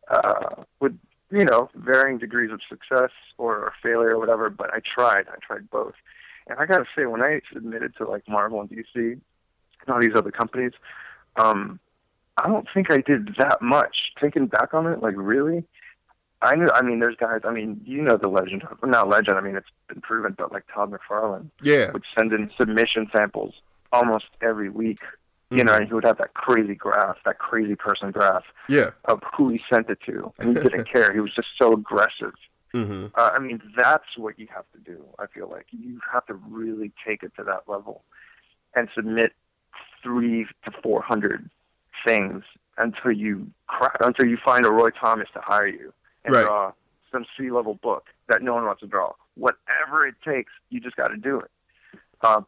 [0.09, 0.97] uh, with
[1.29, 4.49] you know varying degrees of success or, or failure or whatever.
[4.49, 5.25] But I tried.
[5.29, 5.93] I tried both,
[6.47, 9.21] and I gotta say, when I submitted to like Marvel and DC and
[9.89, 10.71] all these other companies,
[11.35, 11.79] um,
[12.37, 13.95] I don't think I did that much.
[14.21, 15.65] Thinking back on it, like really,
[16.41, 16.69] I knew.
[16.73, 17.41] I mean, there's guys.
[17.43, 18.63] I mean, you know the legend.
[18.63, 19.37] of- Not legend.
[19.37, 20.35] I mean, it's been proven.
[20.37, 23.53] But like Todd McFarlane yeah would send in submission samples
[23.91, 24.99] almost every week.
[25.49, 25.77] You know, Mhm.
[25.77, 29.61] and he would have that crazy graph, that crazy person graph yeah of who he
[29.73, 31.13] sent it to, and he didn't care.
[31.13, 32.33] He was just so aggressive.
[32.73, 35.05] hmm Uh, I mean, that's what you have to do.
[35.19, 38.03] I feel like you have to really take it to that level
[38.75, 39.31] and submit
[40.03, 41.49] three to four hundred
[42.05, 42.43] things
[42.77, 45.93] until you crack, until you find a Roy Thomas to hire you
[46.25, 46.43] and Right.
[46.43, 46.73] draw
[47.11, 49.13] some sea level book that no one wants to draw.
[49.35, 51.49] Whatever it takes, you just got to do it.
[52.21, 52.41] Uh,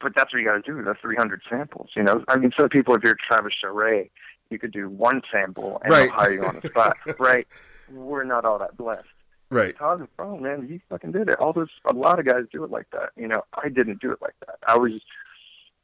[0.00, 0.82] but that's what you got to do.
[0.82, 2.24] The 300 samples, you know.
[2.28, 4.10] I mean, some people, if you're Travis Charest,
[4.50, 6.02] you could do one sample and Right.
[6.08, 7.46] they'll hire you on the spot, right?
[7.90, 9.06] We're not all that blessed.
[9.50, 11.38] right Todd McFarlane, man, he fucking did it.
[11.38, 13.10] All those, a lot of guys do it like that.
[13.16, 14.58] You know, I didn't do it like that.
[14.66, 14.92] I was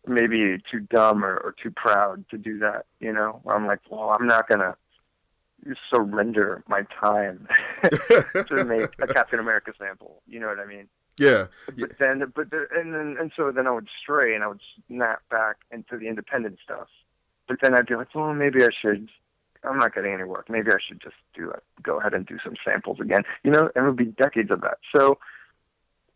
[0.07, 2.87] maybe too dumb or, or too proud to do that.
[3.01, 4.77] You know, I'm like, well, I'm not gonna
[5.93, 7.47] surrender my time
[7.83, 10.23] to make a Captain America sample.
[10.27, 10.89] You know what I mean?
[11.19, 11.47] Yeah
[11.79, 14.61] But then, but the, and then, and so then I would stray and I would
[14.89, 16.89] snap back into the independent stuff.
[17.49, 19.09] But then I'd be like, well, maybe I should.
[19.65, 20.49] I'm not getting any work.
[20.49, 21.63] Maybe I should just do it.
[21.83, 23.23] Go ahead and do some samples again.
[23.45, 24.79] You know, and it would be decades of that.
[24.95, 25.19] So,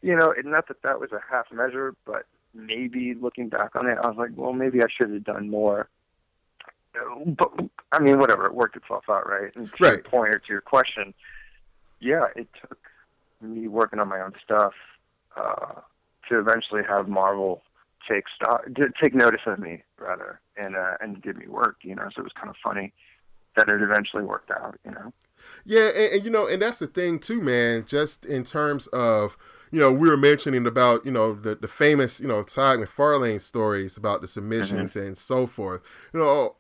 [0.03, 3.87] you know, and not that that was a half measure, but maybe looking back on
[3.89, 5.89] it, I was like, well, maybe I should have done more.
[7.27, 7.53] But
[7.93, 8.47] I mean, whatever.
[8.47, 9.55] It worked itself out, right?
[9.55, 11.13] And to your point or to your question,
[12.01, 12.79] yeah, it took
[13.41, 14.73] me working on my own stuff
[15.37, 15.81] uh,
[16.29, 17.63] to eventually have Marvel
[18.09, 18.65] take stock,
[19.03, 21.77] take notice of me rather, and uh, and give me work.
[21.83, 22.93] You know, so it was kind of funny
[23.57, 24.79] that it eventually worked out.
[24.85, 25.13] You know.
[25.65, 27.85] Yeah, and, and you know, and that's the thing too, man.
[27.87, 29.37] Just in terms of,
[29.71, 33.41] you know, we were mentioning about, you know, the the famous, you know, Todd McFarlane
[33.41, 35.83] stories about the submissions and so forth.
[36.13, 36.57] You know,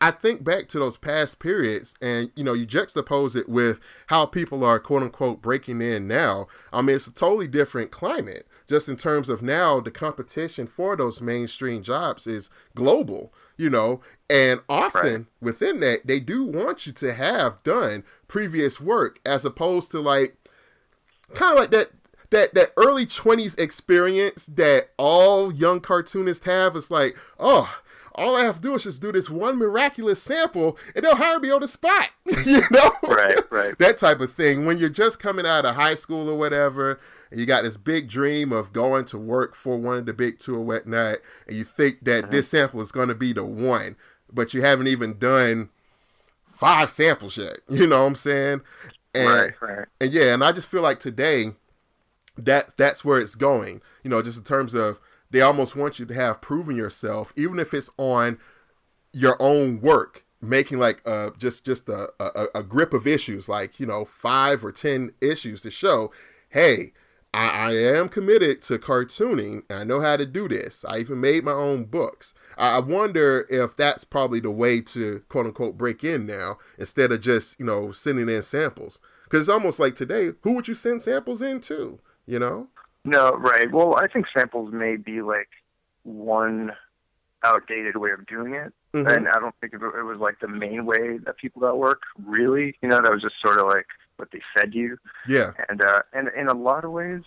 [0.00, 3.78] I I think back to those past periods, and you know, you juxtapose it with
[4.08, 6.46] how people are quote unquote breaking in now.
[6.72, 8.46] I mean, it's a totally different climate.
[8.68, 13.32] Just in terms of now, the competition for those mainstream jobs is global.
[13.56, 15.26] You know, and often Right.
[15.40, 20.36] within that, they do want you to have done previous work, as opposed to like
[21.34, 21.90] kind of like that
[22.30, 27.78] that that early 20s experience that all young cartoonists have it's like oh
[28.16, 31.38] all I have to do is just do this one miraculous sample, and they'll hire
[31.38, 32.10] me on the spot.
[32.46, 34.66] you know, right, right, that type of thing.
[34.66, 36.98] When you're just coming out of high school or whatever,
[37.30, 40.38] and you got this big dream of going to work for one of the big
[40.38, 42.32] two or whatnot, and you think that mm-hmm.
[42.32, 43.96] this sample is going to be the one,
[44.32, 45.70] but you haven't even done
[46.50, 47.58] five samples yet.
[47.68, 48.62] You know what I'm saying?
[49.14, 49.86] And, right, right.
[50.00, 51.52] And yeah, and I just feel like today
[52.38, 53.80] that that's where it's going.
[54.02, 55.00] You know, just in terms of
[55.30, 58.38] they almost want you to have proven yourself, even if it's on
[59.12, 63.80] your own work, making like uh just just a, a, a grip of issues, like
[63.80, 66.12] you know five or ten issues to show,
[66.50, 66.92] hey,
[67.36, 69.62] I, I am committed to cartooning.
[69.70, 70.86] I know how to do this.
[70.88, 72.32] I even made my own books.
[72.56, 77.20] I, wonder if that's probably the way to quote unquote break in now, instead of
[77.20, 79.00] just you know sending in samples.
[79.24, 81.98] Because it's almost like today, who would you send samples in to?
[82.26, 82.68] You know?
[83.06, 83.70] No, right.
[83.70, 85.48] Well, I think samples may be like
[86.02, 86.72] one
[87.44, 88.72] outdated way of doing it.
[88.92, 89.08] Mm-hmm.
[89.08, 92.02] And I don't think it, it was like the main way that people got work,
[92.24, 92.76] really.
[92.82, 94.98] You know, that was just sort of like what they fed you.
[95.28, 95.52] Yeah.
[95.68, 97.22] And uh, and in a lot of ways,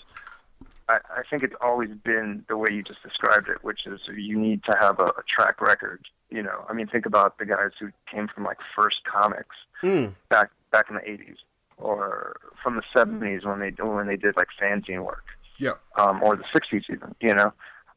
[0.88, 4.38] I, I think it's always been the way you just described it, which is you
[4.38, 6.06] need to have a, a track record.
[6.30, 10.13] You know, I mean, think about the guys who came from like first comics mm.
[10.30, 11.38] back back in the '80s,
[11.78, 15.26] or from the '70s when they when they did like fanzine work.
[15.60, 15.74] Yeah.
[15.98, 17.15] Um, or the '60s even.
[17.22, 17.54] You know.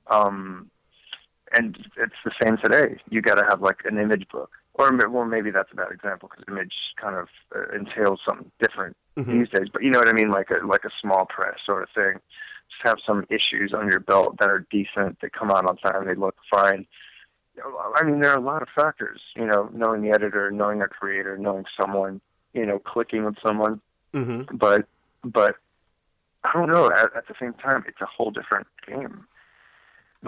[0.09, 0.71] Um,
[1.55, 2.99] and it's the same today.
[3.11, 6.31] You got to have like an image book, or well, maybe that's a bad example
[6.31, 9.39] because image kind of uh, entails something different mm-hmm.
[9.39, 9.69] these days.
[9.73, 12.21] But you know what I mean, like a like a small press sort of thing.
[12.71, 15.19] Just have some issues on your belt that are decent.
[15.21, 16.07] They come out on time.
[16.07, 16.87] They look fine.
[17.97, 19.21] I mean, there are a lot of factors.
[19.37, 22.21] You know, knowing the editor, knowing a creator, knowing someone.
[22.55, 23.81] You know, clicking with someone.
[24.15, 24.57] Mm-hmm.
[24.57, 24.87] But
[25.25, 25.57] but
[26.45, 26.91] I don't know.
[26.91, 29.27] At, at the same time, it's a whole different game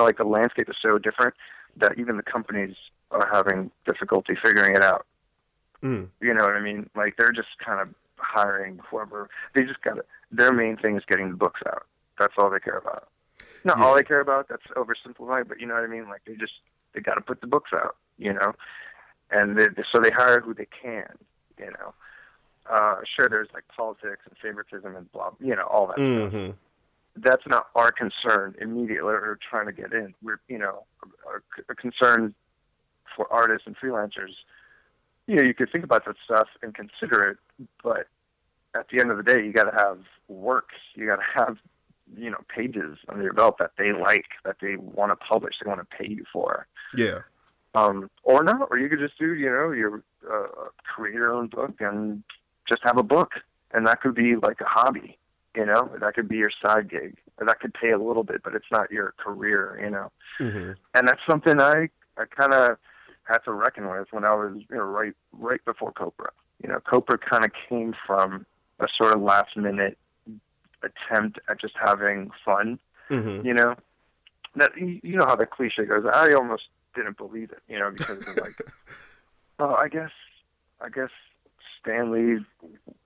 [0.02, 1.34] like the landscape is so different
[1.76, 2.74] that even the companies
[3.10, 5.06] are having difficulty figuring it out.
[5.82, 6.08] Mm.
[6.20, 6.88] You know what I mean?
[6.96, 9.98] Like they're just kind of hiring whoever they just got.
[10.32, 11.86] Their main thing is getting the books out.
[12.18, 13.08] That's all they care about.
[13.64, 13.84] Not yeah.
[13.84, 14.48] all they care about.
[14.48, 16.08] That's oversimplified, but you know what I mean.
[16.08, 16.60] Like they just
[16.94, 17.96] they got to put the books out.
[18.18, 18.54] You know,
[19.30, 21.18] and they, so they hire who they can.
[21.58, 21.94] You know,
[22.70, 25.30] uh, sure there's like politics and favoritism and blah.
[25.40, 26.28] You know all that mm-hmm.
[26.28, 26.56] stuff
[27.16, 30.14] that's not our concern immediately or trying to get in.
[30.22, 32.34] We're, you know, a, a concern
[33.14, 34.32] for artists and freelancers.
[35.26, 38.08] You know, you could think about that stuff and consider it, but
[38.74, 40.70] at the end of the day, you got to have work.
[40.94, 41.58] You got to have,
[42.16, 45.68] you know, pages under your belt that they like, that they want to publish, they
[45.68, 46.66] want to pay you for.
[46.96, 47.20] Yeah.
[47.76, 51.48] Um, or not, or you could just do, you know, your uh, create your own
[51.48, 52.22] book and
[52.68, 53.32] just have a book,
[53.72, 55.18] and that could be like a hobby
[55.54, 58.42] you know, that could be your side gig, or that could pay a little bit,
[58.42, 59.78] but it's not your career.
[59.82, 60.72] You know, mm-hmm.
[60.94, 62.76] and that's something I I kind of
[63.24, 66.30] had to reckon with when I was you know right right before Copra.
[66.62, 68.46] You know, Copra kind of came from
[68.80, 69.96] a sort of last minute
[70.82, 72.78] attempt at just having fun.
[73.10, 73.46] Mm-hmm.
[73.46, 73.76] You know,
[74.56, 76.04] that you know how the cliche goes.
[76.12, 76.64] I almost
[76.96, 77.62] didn't believe it.
[77.68, 78.56] You know, because like,
[79.60, 80.10] oh, I guess
[80.80, 81.10] I guess
[81.84, 82.44] Stan Lee,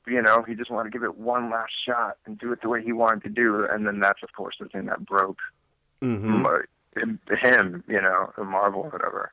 [0.07, 2.69] you know, he just wanted to give it one last shot and do it the
[2.69, 3.67] way he wanted to do.
[3.67, 5.39] And then that's, of course, the thing that broke
[6.01, 6.45] mm-hmm.
[7.35, 9.33] him, you know, the Marvel whatever.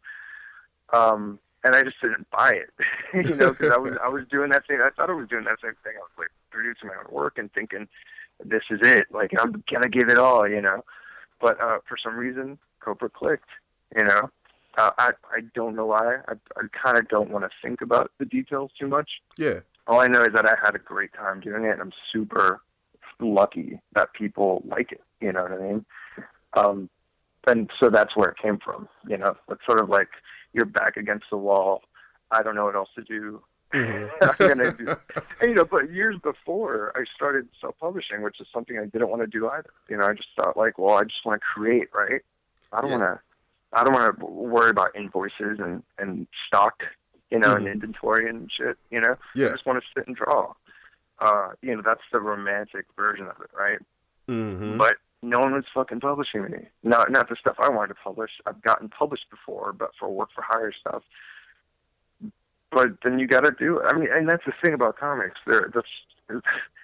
[0.93, 2.69] Um, and I just didn't buy it,
[3.27, 4.79] you know, because I was I was doing that thing.
[4.81, 5.93] I thought I was doing that same thing.
[5.95, 7.87] I was like producing my own work and thinking,
[8.43, 9.07] this is it.
[9.11, 10.83] Like I'm gonna give it all, you know.
[11.41, 13.49] But uh, for some reason, Copra clicked,
[13.97, 14.29] you know.
[14.77, 16.17] Uh, I I don't know why.
[16.27, 19.09] I I kind of don't want to think about the details too much.
[19.37, 19.61] Yeah.
[19.87, 22.61] All I know is that I had a great time doing it, and I'm super
[23.19, 25.01] lucky that people like it.
[25.21, 25.85] You know what I mean?
[26.53, 26.89] Um,
[27.47, 28.89] and so that's where it came from.
[29.07, 30.09] You know, it's sort of like
[30.53, 31.83] you're back against the wall.
[32.31, 33.41] I don't know what else to do.
[33.73, 34.75] Mm-hmm.
[34.85, 34.95] Do,
[35.41, 39.21] and, you know, but years before I started self-publishing, which is something I didn't want
[39.21, 39.71] to do either.
[39.89, 42.21] You know, I just thought like, well, I just want to create, right?
[42.71, 42.97] I don't yeah.
[42.97, 43.19] want to
[43.75, 46.81] I don't want to worry about invoices and and stock,
[47.29, 47.67] you know, mm-hmm.
[47.67, 48.77] and inventory and shit.
[48.89, 49.47] You know, yeah.
[49.47, 50.53] I just want to sit and draw.
[51.19, 53.79] Uh, you know, that's the romantic version of it, right?
[54.27, 54.77] Mm-hmm.
[54.77, 56.67] But no one was fucking publishing me.
[56.83, 58.31] Not not the stuff I wanted to publish.
[58.45, 61.03] I've gotten published before, but for work for hire stuff.
[62.71, 63.85] But then you got to do it.
[63.87, 65.39] I mean, and that's the thing about comics.
[65.45, 66.41] They're, the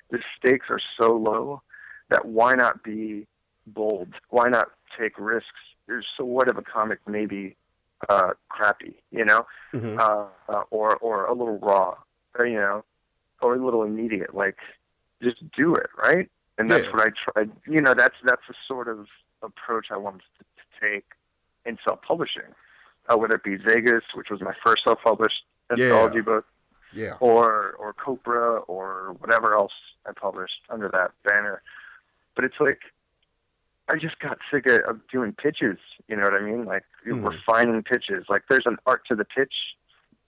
[0.09, 1.61] the stakes are so low
[2.09, 3.27] that why not be
[3.65, 4.09] bold?
[4.29, 5.47] Why not take risks
[6.17, 7.55] so what if a comic may be
[8.09, 9.99] uh, crappy, you know, mm-hmm.
[9.99, 11.95] uh, uh, or or a little raw,
[12.37, 12.83] or, you know,
[13.41, 14.33] or a little immediate.
[14.33, 14.57] Like,
[15.21, 16.27] just do it, right?
[16.57, 16.91] And that's yeah.
[16.91, 17.49] what I tried.
[17.67, 19.07] You know, that's that's the sort of
[19.43, 21.05] approach I wanted to, to take
[21.65, 22.51] in self-publishing.
[23.09, 26.21] uh, whether it be Zegas, which was my first self-published anthology Yeah.
[26.21, 26.45] book,
[26.93, 27.17] Yeah.
[27.19, 29.73] or or Copra or whatever else
[30.05, 31.61] I published under that banner.
[32.35, 32.81] But it's like
[33.91, 35.77] I just got sick of, of doing pitches.
[36.07, 36.65] You know what I mean?
[36.65, 37.25] Like Mhm.
[37.29, 38.25] refining pitches.
[38.29, 39.53] Like there's an art to the pitch,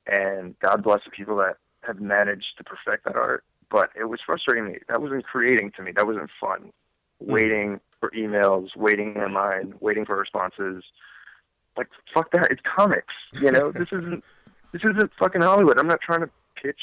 [0.07, 3.43] and God bless the people that have managed to perfect that art.
[3.69, 4.79] But it was frustrating me.
[4.89, 5.91] That wasn't creating to me.
[5.93, 6.71] That wasn't fun.
[7.19, 10.83] Waiting for emails, waiting in line, waiting for responses.
[11.77, 12.51] Like fuck that.
[12.51, 13.13] It's comics.
[13.39, 14.23] You know, this isn't
[14.73, 15.79] this isn't fucking Hollywood.
[15.79, 16.29] I'm not trying to
[16.61, 16.81] pitch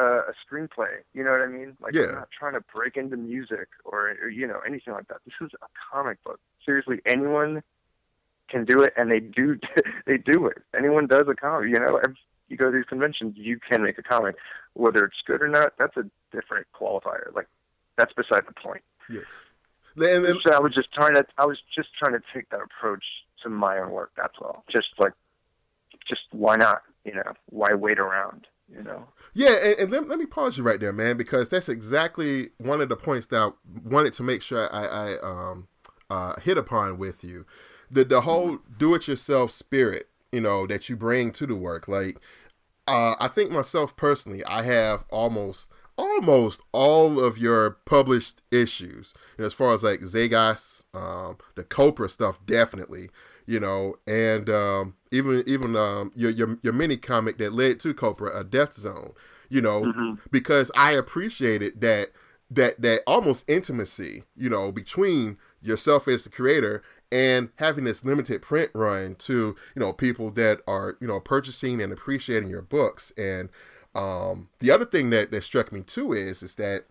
[0.00, 1.02] uh, a screenplay.
[1.12, 1.76] You know what I mean?
[1.80, 2.02] Like Yeah.
[2.02, 5.18] I'm not trying to break into music or, or you know anything like that.
[5.24, 6.40] This is a comic book.
[6.64, 7.62] Seriously, anyone
[8.48, 9.58] can do it, and they do.
[10.06, 10.62] they do it.
[10.76, 11.68] Anyone does a comic.
[11.68, 12.12] You know, if
[12.48, 14.36] you go to these conventions, you can make a comic.
[14.74, 17.34] Whether it's good or not, that's a different qualifier.
[17.34, 17.48] Like
[17.96, 18.82] that's beside the point.
[19.08, 19.20] Yeah.
[19.96, 21.26] And, and, So I was just trying to.
[21.36, 23.04] I was just trying to take that approach
[23.42, 24.12] to my own work.
[24.16, 24.64] That's all.
[24.70, 25.12] Just like,
[26.08, 26.82] just why not?
[27.04, 28.46] You know, why wait around?
[28.72, 29.08] You know.
[29.34, 32.80] Yeah, and, and let, let me pause you right there, man, because that's exactly one
[32.80, 33.50] of the points that I
[33.84, 35.68] wanted to make sure I, I um,
[36.08, 37.46] uh, hit upon with you.
[37.90, 41.88] The the whole do it yourself spirit, you know, that you bring to the work.
[41.88, 42.18] Like,
[42.86, 49.12] uh, I think myself personally, I have almost almost all of your published issues.
[49.38, 53.10] Know, as far as like Zegas, um, the Copra stuff, definitely.
[53.50, 57.92] You know, and um, even even um, your, your your mini comic that led to
[57.92, 59.12] Copra, a Death Zone.
[59.48, 60.20] You know, Mhm.
[60.30, 62.12] because I appreciated that
[62.48, 66.80] that that almost intimacy, you know, between yourself as the creator
[67.10, 71.82] and having this limited print run to you know people that are you know purchasing
[71.82, 73.48] and appreciating your books and
[73.96, 76.84] um the other thing that that struck me too is is that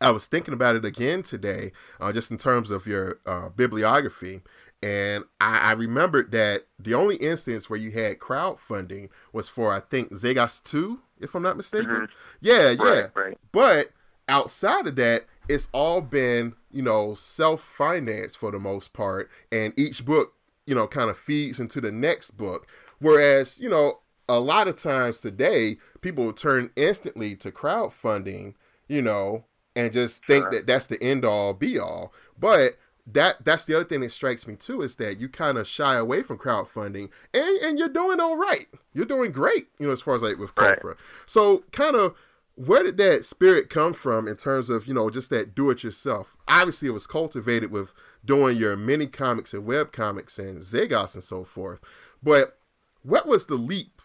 [0.00, 4.42] I was thinking about it again today, uh, just in terms of your uh, bibliography,
[4.82, 9.80] and I, I remembered that the only instance where you had crowdfunding was for I
[9.80, 11.90] think Zegas two, if I'm not mistaken.
[11.90, 12.08] Mhm.
[12.40, 12.82] Yeah, yeah.
[12.84, 13.10] Right.
[13.14, 13.38] Right.
[13.52, 13.90] But
[14.28, 19.30] outside of that, it's all been, you know, self financed for the most part.
[19.52, 20.34] And each book,
[20.66, 22.66] you know, kind of feeds into the next book.
[22.98, 28.54] Whereas, you know, a lot of times today, people turn instantly to crowdfunding,
[28.88, 29.44] you know,
[29.76, 30.50] and just think Sure.
[30.52, 32.12] that that's the end all be all.
[32.38, 32.76] But
[33.06, 35.94] that that's the other thing that strikes me too is that you kind of shy
[35.94, 38.66] away from crowdfunding and and you're doing all right.
[38.92, 40.74] You're doing great, you know, as far as like with Right.
[40.74, 40.96] Copra.
[41.26, 42.14] So kind of
[42.56, 45.84] where did that spirit come from in terms of you know just that do it
[45.84, 47.92] yourself obviously it was cultivated with
[48.24, 51.80] doing your mini comics and web comics and Zegas and so forth
[52.22, 52.58] but
[53.02, 54.00] what was the leap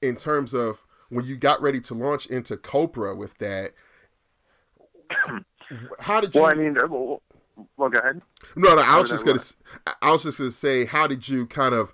[0.00, 3.72] in terms of when you got ready to launch into copra with that
[6.00, 7.16] how did you Well, I mean, uh,
[7.76, 8.20] well, go ahead.
[8.56, 8.82] no, no.
[8.82, 9.40] I was just gonna.
[10.00, 11.92] I was just gonna say, how did you kind of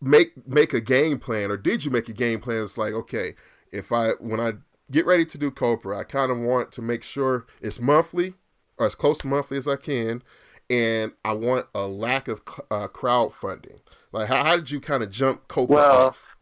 [0.00, 2.62] make make a game plan, or did you make a game plan?
[2.62, 3.34] It's like, okay,
[3.72, 4.54] if I when I
[4.90, 8.34] get ready to do Copra, I kind of want to make sure it's monthly
[8.78, 10.22] or as close to monthly as I can,
[10.68, 12.40] and I want a lack of
[12.70, 13.80] uh, crowdfunding.
[14.12, 16.36] Like, how, how did you kind of jump Copra Well, off?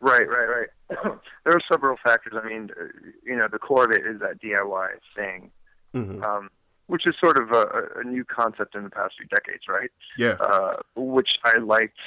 [0.00, 0.68] Right, right, right.
[1.44, 2.34] there are several factors.
[2.40, 2.84] I mean, uh,
[3.24, 5.50] you know, the core of it is that DIY thing,
[5.92, 6.48] hmm um,
[6.88, 9.90] which is sort of a, a new concept in the past few decades, right?
[10.18, 11.98] Yeah, Uh, which I liked.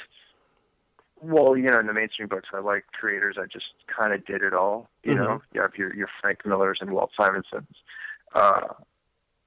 [1.24, 4.42] Well, you know, in the mainstream books, I like creators that just kind of did
[4.42, 4.88] it all.
[5.04, 7.76] You know, you have your your Frank Millers and Walt Simonsons,
[8.34, 8.62] uh,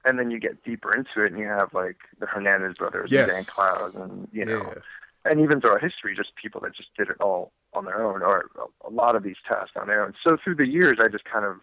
[0.06, 3.28] and then you get deeper into it, and you have like the Hernandez brothers Yes.
[3.28, 6.88] and Dan Clowes, and you know, yeah, and even throughout history, just people that just
[6.96, 8.46] did it all on their own, or
[8.86, 10.14] a lot of these tasks on their own.
[10.26, 11.56] So through the years, I just kind of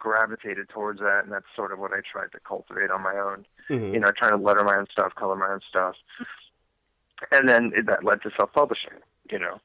[0.00, 3.46] gravitated towards that, and that's sort of what I tried to cultivate on my own.
[3.68, 3.92] Mhm.
[3.94, 5.94] You know, trying to letter my own stuff, color my own stuff,
[7.30, 8.94] and then it, that led to self-publishing.
[9.30, 9.60] You know,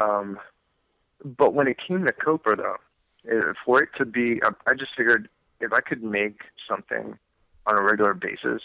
[0.00, 0.38] um,
[1.24, 2.76] but when it came to Copra, though,
[3.28, 5.28] eh, for it to be, uh, I just figured
[5.60, 7.18] if I could make something
[7.66, 8.62] on a regular basis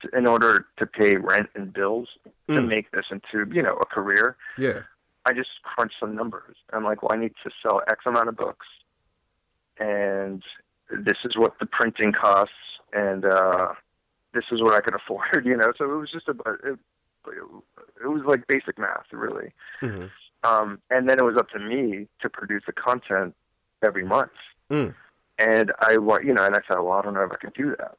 [0.00, 2.08] to, in order to pay rent and bills
[2.48, 2.68] to Mm.
[2.68, 4.80] make this into you know a career yeah,
[5.26, 8.36] i just crunched some numbers i'm like well i need to sell x amount of
[8.36, 8.66] books
[9.78, 10.42] and
[10.90, 12.54] this is what the printing costs
[12.92, 13.68] and uh
[14.34, 16.78] this is what i could afford you know so it was just about it,
[18.02, 20.06] it was like basic math really hmm
[20.44, 23.34] um and then it was up to me to produce the content
[23.82, 24.32] every month
[24.70, 24.94] Mm.
[25.38, 27.74] and i you know and i thought well i don't know if i can do
[27.78, 27.96] that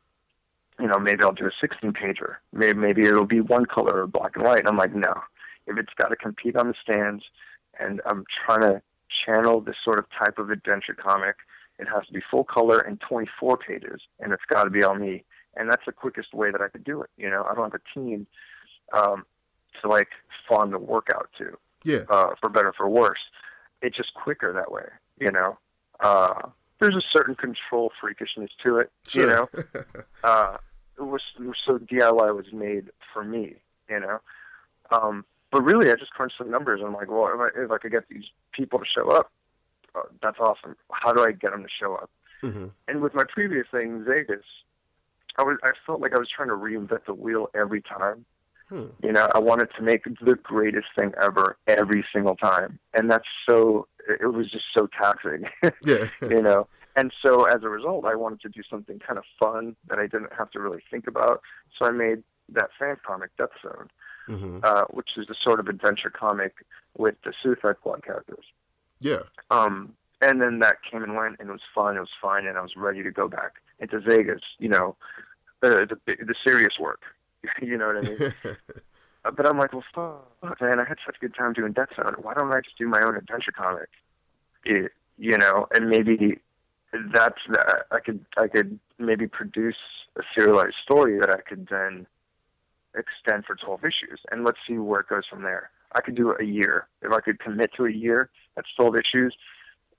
[0.80, 2.36] you know, maybe I'll do a 16 pager.
[2.54, 4.60] Maybe, maybe it'll be one color black and white.
[4.60, 5.14] And I'm like, no,
[5.68, 7.24] if it's got to compete on the stands
[7.80, 8.82] and I'm trying to
[9.26, 11.36] channel this sort of type of adventure comic,
[11.80, 14.96] it has to be full color and 24 pages and it's got to be all
[14.96, 15.24] me.
[15.56, 17.10] And that's the quickest way that I could do it.
[17.18, 18.28] You know, I don't have a team,
[18.94, 19.26] um,
[19.82, 20.10] to like
[20.48, 21.58] fun the workout to.
[21.84, 22.04] Yeah.
[22.10, 23.20] Uh, for better for worse,
[23.82, 24.86] it's just quicker that way.
[25.20, 25.58] You know,
[26.00, 26.50] uh,
[26.80, 28.92] there's a certain control freakishness to it.
[29.08, 29.24] Sure.
[29.24, 29.50] You know,
[30.24, 30.58] uh,
[30.98, 31.22] it was
[31.66, 33.56] so DIY was made for me.
[33.90, 34.20] You know,
[34.92, 36.82] um, but really, I just crunched some numbers.
[36.84, 39.32] I'm like, well, if I, if I could get these people to show up,
[40.22, 40.76] that's awesome.
[40.92, 42.10] How do I get them to show up?
[42.42, 44.44] hmm And with my previous thing, Zegas,
[45.38, 48.26] I was I felt like I was trying to reinvent the wheel every time.
[48.70, 48.88] Hmm.
[49.02, 53.28] You know, I wanted to make the greatest thing ever every single time, and that's
[53.48, 53.88] so.
[54.08, 55.46] It was just so taxing,
[55.84, 56.08] Yeah.
[56.22, 56.68] you know.
[56.96, 60.08] And so as a result, I wanted to do something kind of fun that I
[60.08, 61.42] didn't have to really think about.
[61.78, 63.90] So I made that fan comic, Death Zone,
[64.28, 66.54] hmm uh, which is a sort of adventure comic
[66.98, 68.46] with the Suicide Squad characters.
[69.00, 69.22] Yeah.
[69.52, 71.96] Um, and then that came and went, and it was fun.
[71.96, 74.42] It was fine, and I was ready to go back into Zegas.
[74.58, 74.96] You know,
[75.62, 77.02] the the, the serious work.
[77.62, 78.34] you know what I mean?
[79.26, 81.90] Uh, but I'm like, well, fuck, man, I had such a good time doing Death
[81.94, 82.16] Zone.
[82.22, 83.90] Why don't I just do my own adventure comic?
[84.64, 86.40] It, you know, and maybe
[87.14, 87.86] that's that.
[87.92, 89.76] I could I could maybe produce
[90.16, 92.08] a serialized story that I could then
[92.96, 95.70] extend for 12 issues, and let's see where it goes from there.
[95.94, 96.88] I could do a year.
[97.02, 99.36] If I could commit to a year, that's 12 issues.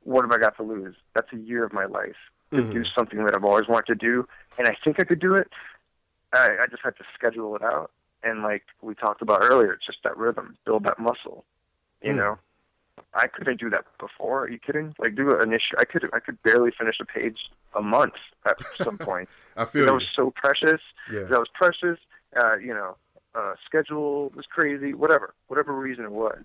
[0.03, 0.95] What have I got to lose?
[1.15, 2.17] That's a year of my life
[2.53, 2.73] to Mhm.
[2.73, 4.29] do something that I've always wanted to do,
[4.59, 5.49] and I think I could do it.
[6.33, 7.91] I, I just had to schedule it out,
[8.23, 11.45] and like we talked about earlier, it's just that rhythm, build that muscle.
[12.03, 12.17] You Mm.
[12.17, 12.39] know,
[13.15, 14.45] I couldn't do that before.
[14.45, 14.95] Are you kidding?
[14.99, 15.75] Like do an issue.
[15.79, 18.15] I could I could barely finish a page a month
[18.47, 19.29] at some point.
[19.57, 20.81] I feel that was so precious.
[21.13, 21.25] Yeah.
[21.25, 21.99] That was precious.
[22.37, 22.97] Uh, you know,
[23.35, 24.95] uh, schedule was crazy.
[24.95, 26.43] Whatever, whatever reason it was.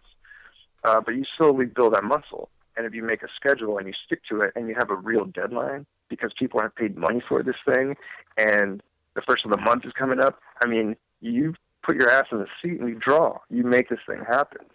[0.84, 3.94] Uh, but you slowly build that muscle, and if you make a schedule and you
[4.06, 7.42] stick to it, and you have a real deadline because people have paid money for
[7.42, 7.96] this thing,
[8.38, 8.84] and
[9.16, 10.40] the first of the month is coming up.
[10.62, 13.40] I mean, you put your ass in the seat and you draw.
[13.50, 14.66] You make this thing happen.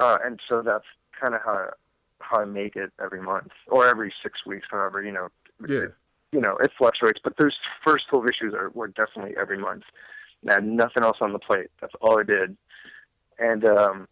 [0.00, 0.84] Uh, and so that's
[1.20, 1.70] kind of how
[2.20, 5.28] how I make it every month or every six weeks, however you know
[5.68, 5.88] Yeah.
[6.32, 7.54] you know, it fluctuates, but those
[7.86, 9.82] first 12 issues are, were definitely every month.
[10.44, 11.70] And I had nothing else on the plate.
[11.80, 12.56] That's all I did.
[13.38, 14.08] And, um,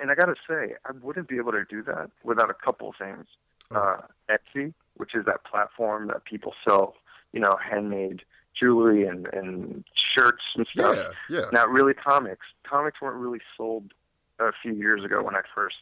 [0.00, 2.96] and I gotta say, I wouldn't be able to do that without a couple of
[2.96, 3.26] things.
[3.70, 3.98] Uh,
[4.30, 6.94] Etsy, which is that platform that people sell,
[7.32, 8.22] you know, handmade
[8.58, 9.84] jewelry and, and
[10.16, 10.96] shirts and stuff.
[11.28, 11.38] Yeah.
[11.38, 11.44] Yeah.
[11.52, 12.46] Not really comics.
[12.64, 13.92] Comics weren't really sold
[14.38, 15.76] a few years ago when I first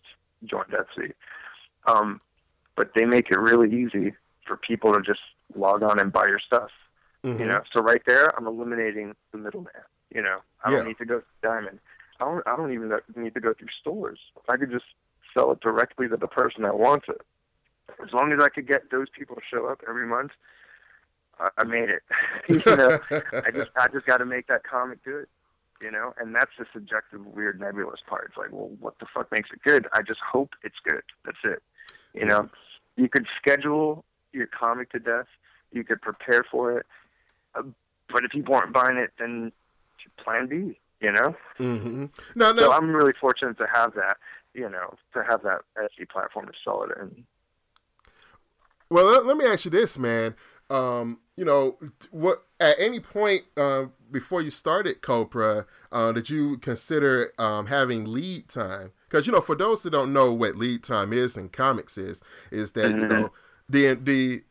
[0.45, 1.13] joined Etsy.
[1.87, 2.21] Um,
[2.77, 4.15] but they make it really easy
[4.47, 5.21] for people to just
[5.55, 6.71] log on and buy your stuff.
[7.25, 7.41] Mhm.
[7.41, 9.73] You know, so right there, I'm eliminating the middleman.
[10.11, 10.77] You know, I Yeah.
[10.79, 11.81] don't need to go to Diamond.
[12.21, 12.47] I don't.
[12.47, 14.19] I don't even need to go through stores.
[14.49, 14.87] I could just
[15.35, 17.21] sell it directly to the person that wants it.
[18.03, 20.33] As long as I could get those people to show up every month,
[21.39, 22.03] I, I made it.
[22.49, 25.27] you know, I just I just got to make that comic good,
[25.81, 28.27] you know, and that's the subjective, weird, nebulous part.
[28.29, 29.87] It's like, well, what the fuck makes it good?
[29.93, 31.03] I just hope it's good.
[31.25, 31.63] That's it.
[32.15, 32.49] You know,
[32.97, 35.27] you could schedule your comic to death.
[35.73, 36.87] You could prepare for it,
[37.55, 39.53] but if people aren't buying it, then
[40.23, 40.79] Plan B.
[41.01, 42.63] You know, hmm No, no.
[42.63, 44.17] so I'm really fortunate to have that.
[44.55, 47.25] You know, to have that Etsy platform to sell it in.
[48.91, 50.35] Well, let, let me ask you this, man.
[50.71, 51.79] Um, you know,
[52.11, 58.05] what at any point uh, before you started Copra, uh, did you consider um, having
[58.07, 58.93] lead time?
[59.09, 62.23] Because you know, for those that don't know what lead time is in comics is,
[62.51, 63.09] is that you Mhm.
[63.09, 63.33] know
[63.69, 64.43] the the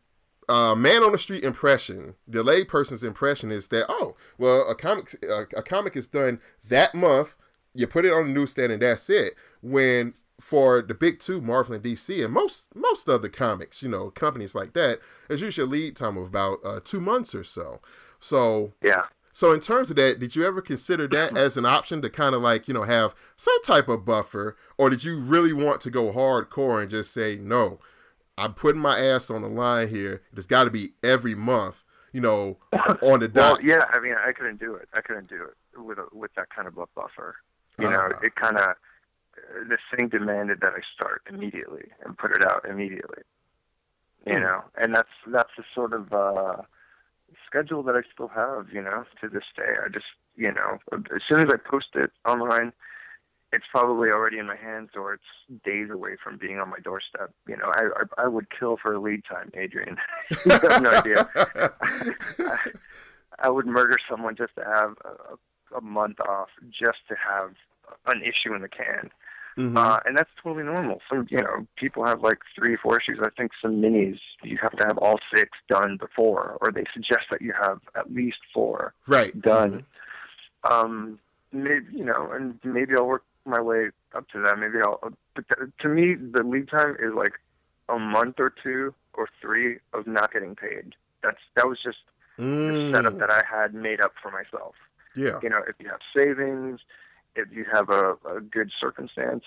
[0.48, 4.74] uh, man on the street impression, the lay person's impression is that oh, well, a
[4.74, 7.36] comic a, a comic is done that month.
[7.74, 9.34] You put it on the newsstand and that's it.
[9.62, 14.10] When for the big two, Marvel and DC, and most most other comics, you know,
[14.10, 17.80] companies like that, there's usually a lead time of about uh, two months or so.
[18.20, 19.04] So, Yeah.
[19.32, 22.34] so in terms of that, did you ever consider that as an option to kind
[22.34, 25.90] of like you know have some type of buffer, or did you really want to
[25.90, 27.78] go hardcore and just say no?
[28.38, 30.22] I'm putting my ass on the line here.
[30.36, 31.82] It's got to be every month,
[32.12, 32.58] you know,
[33.02, 33.64] on the Well, dot.
[33.64, 33.84] yeah.
[33.92, 34.88] I mean, I couldn't do it.
[34.94, 37.36] I couldn't do it with a, with that kind of a buffer.
[37.78, 38.18] You know, Ah.
[38.22, 38.76] it kind of
[39.68, 43.22] this thing demanded that I start immediately and put it out immediately.
[44.26, 44.42] You Hmm.
[44.42, 46.62] know, and that's that's the sort of uh,
[47.46, 48.66] schedule that I still have.
[48.72, 52.10] You know, to this day, I just you know, as soon as I post it
[52.26, 52.72] online,
[53.52, 57.32] it's probably already in my hands or it's days away from being on my doorstep.
[57.46, 59.96] You know, I I, I would kill for a lead time, Adrian.
[60.44, 61.28] you have no idea.
[62.38, 62.58] I,
[63.40, 67.54] I would murder someone just to have a, a month off, just to have
[68.06, 69.10] an issue in the can.
[69.56, 69.76] Mhm.
[69.76, 71.00] Uh, and that's totally normal.
[71.10, 73.18] Some, you know, people have like three, four issues.
[73.20, 77.24] I think some minis, you have to have all six done before, or they suggest
[77.30, 79.40] that you have at least four right.
[79.40, 79.84] done.
[80.70, 81.18] Um,
[81.52, 84.58] maybe you know, and maybe I'll work my way up to that.
[84.58, 85.12] Maybe I'll.
[85.34, 85.44] But
[85.80, 87.34] to me, the lead time is like
[87.88, 90.94] a month or two or three of not getting paid.
[91.22, 91.98] That's that was just
[92.38, 92.68] mm.
[92.68, 94.74] the setup that I had made up for myself.
[95.16, 95.40] Yeah.
[95.42, 96.80] You know, if you have savings,
[97.34, 99.44] if you have a, a good circumstance,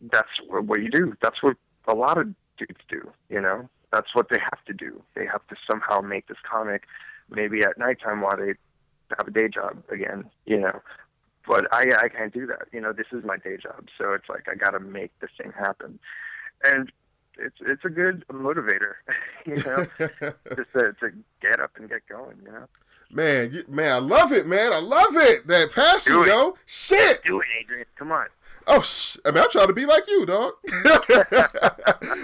[0.00, 1.14] that's what you do.
[1.22, 1.56] That's what
[1.88, 2.28] a lot of
[2.58, 3.10] dudes do.
[3.28, 5.02] You know, that's what they have to do.
[5.14, 6.84] They have to somehow make this comic,
[7.30, 8.54] maybe at nighttime while they
[9.18, 10.30] have a day job again.
[10.46, 10.80] You know,
[11.46, 12.68] but I I can't do that.
[12.72, 15.30] You know, this is my day job, so it's like I got to make this
[15.36, 15.98] thing happen,
[16.64, 16.90] and
[17.38, 18.94] it's it's a good motivator.
[19.44, 19.84] You know,
[20.54, 22.36] just to, to get up and get going.
[22.44, 22.66] You know.
[23.10, 24.72] Man, you, man, I love it, man.
[24.72, 25.48] I love it.
[25.48, 26.54] That passion, yo.
[26.64, 27.24] Shit.
[27.24, 27.86] Do it, Adrian.
[27.96, 28.26] Come on.
[28.68, 30.52] Oh, sh- I mean, I'm trying to be like you, dog.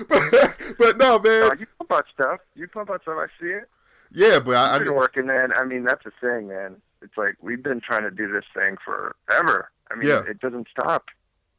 [0.08, 1.42] but, but no, man.
[1.42, 2.40] Uh, you pump out stuff.
[2.54, 3.18] You pump out stuff.
[3.18, 3.68] I see it.
[4.12, 5.52] Yeah, but I, I've been working, man.
[5.52, 6.76] I mean, that's the thing, man.
[7.02, 9.70] It's like we've been trying to do this thing forever.
[9.90, 10.22] I mean, yeah.
[10.28, 11.06] it doesn't stop.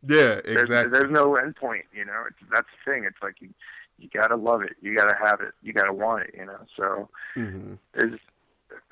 [0.06, 0.68] Yeah, exactly.
[0.68, 2.24] There's, there's no end point, you know.
[2.28, 3.04] It's that's the thing.
[3.04, 3.50] It's like you
[3.98, 4.76] you gotta love it.
[4.82, 5.54] You gotta have it.
[5.62, 6.36] You gotta want it.
[6.38, 6.60] You know.
[6.78, 7.74] So mm-hmm.
[7.96, 8.22] it's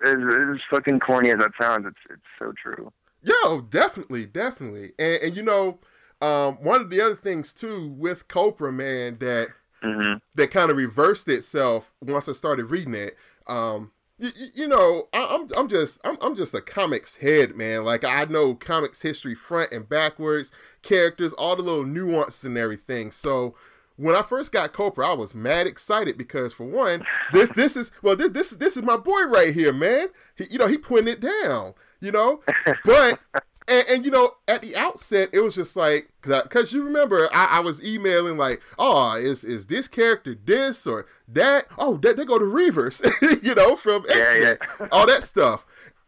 [0.05, 2.91] as, as fucking corny as that sounds, it's it's so true.
[3.23, 5.79] Yo, definitely, definitely, and, and you know,
[6.21, 9.49] um, one of the other things too with Copra, man, that
[9.83, 10.17] mm-hmm.
[10.35, 13.15] that kind of reversed itself once I started reading it.
[13.47, 17.55] Um, you, you know, I, am I'm, I'm just I'm, I'm just a comics head,
[17.55, 17.83] man.
[17.83, 20.51] Like I know comics history front and backwards,
[20.81, 23.11] characters, all the little nuances and everything.
[23.11, 23.55] So
[23.95, 27.91] when I first got Copra, I was mad excited because for one, this this is
[28.01, 30.07] well this this this is my boy right here, man.
[30.35, 32.41] He, you know he putting it down, you know.
[32.85, 33.19] But
[33.67, 37.57] and, and, you know at the outset it was just like because you remember I,
[37.57, 41.65] I, was emailing like, oh, is is this character this or that?
[41.77, 43.03] Oh, they, they go to Reavers,
[43.43, 44.87] you know, from X Men, yeah.
[44.91, 45.65] all that stuff.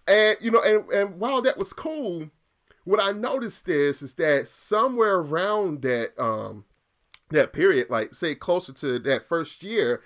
[0.07, 2.29] And you know, and and while that was cool,
[2.83, 6.65] what I noticed is is that somewhere around that um
[7.29, 10.01] that period, like say closer to that first year,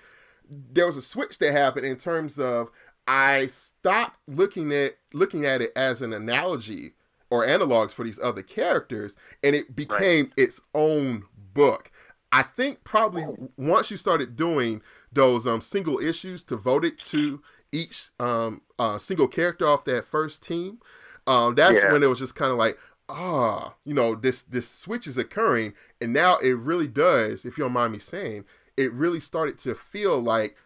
[0.48, 2.70] there was a switch that happened in terms of
[3.06, 6.94] I stopped looking at looking at it as an analogy
[7.34, 10.32] or analogs for these other characters, and it became right.
[10.36, 11.90] its own book.
[12.30, 13.26] I think probably
[13.56, 14.82] once you started doing
[15.12, 20.04] those um, single issues to vote it to each um, uh, single character off that
[20.04, 20.78] first team,
[21.26, 21.92] um, that's yeah.
[21.92, 22.78] when it was just kind of like,
[23.08, 27.44] ah, you know, this this switch is occurring, and now it really does.
[27.44, 28.44] If you don't mind me saying,
[28.76, 30.56] it really started to feel like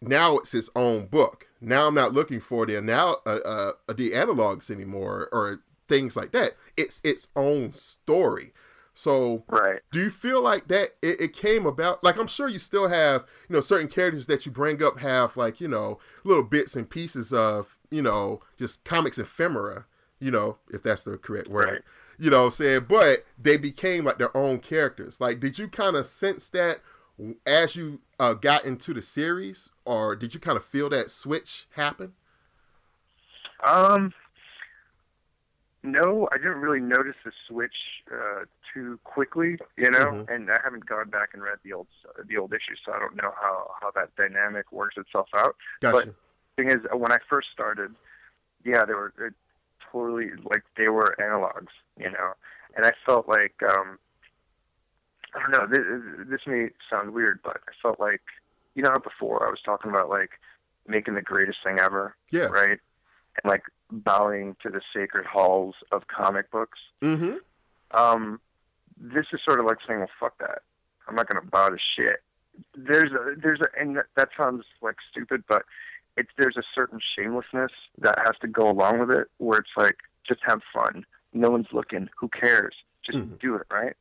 [0.00, 1.48] now it's its own book.
[1.60, 6.32] Now I'm not looking for the anal- uh, uh, the analogs anymore or things like
[6.32, 6.52] that.
[6.76, 8.52] It's its own story.
[8.96, 9.80] So, right.
[9.90, 12.04] do you feel like that it, it, came about?
[12.04, 15.36] Like, I'm sure you still have, you know, certain characters that you bring up have,
[15.36, 19.86] like, you know, little bits and pieces of, you know, just comics ephemera
[20.24, 21.66] you know, if that's the correct word.
[21.66, 21.80] Right.
[22.18, 22.86] You know what I'm saying?
[22.88, 25.20] But they became like their own characters.
[25.20, 26.80] Like, did you kind of sense that
[27.46, 31.66] as you uh, got into the series, or did you kind of feel that switch
[31.76, 32.14] happen?
[33.66, 34.14] Um,
[35.84, 37.76] no, I didn't really notice the switch
[38.10, 40.12] uh, too quickly, you know.
[40.12, 40.32] Mm-hmm.
[40.32, 41.88] And I haven't gone back and read the old
[42.26, 45.56] the old issues, so I don't know how how that dynamic works itself out.
[45.80, 45.96] Gotcha.
[45.96, 47.94] But the thing is, when I first started,
[48.64, 49.12] yeah, they were
[49.92, 52.32] totally like they were analogs, you know.
[52.76, 53.98] And I felt like um
[55.34, 55.66] I don't know.
[55.66, 58.22] This, this may sound weird, but I felt like
[58.74, 60.30] you know before I was talking about like
[60.88, 62.78] making the greatest thing ever, yeah, right,
[63.42, 66.78] and like bowing to the sacred halls of comic books.
[67.02, 67.36] Mm-hmm.
[67.92, 68.40] Um,
[68.96, 70.62] this is sort of like saying, "Well, fuck that.
[71.08, 72.22] I'm not gonna bow to shit."
[72.76, 75.64] There's a there's a and that sounds like stupid, but
[76.16, 79.96] it's there's a certain shamelessness that has to go along with it where it's like
[80.26, 83.34] just have fun no one's looking who cares just mm-hmm.
[83.40, 83.94] do it right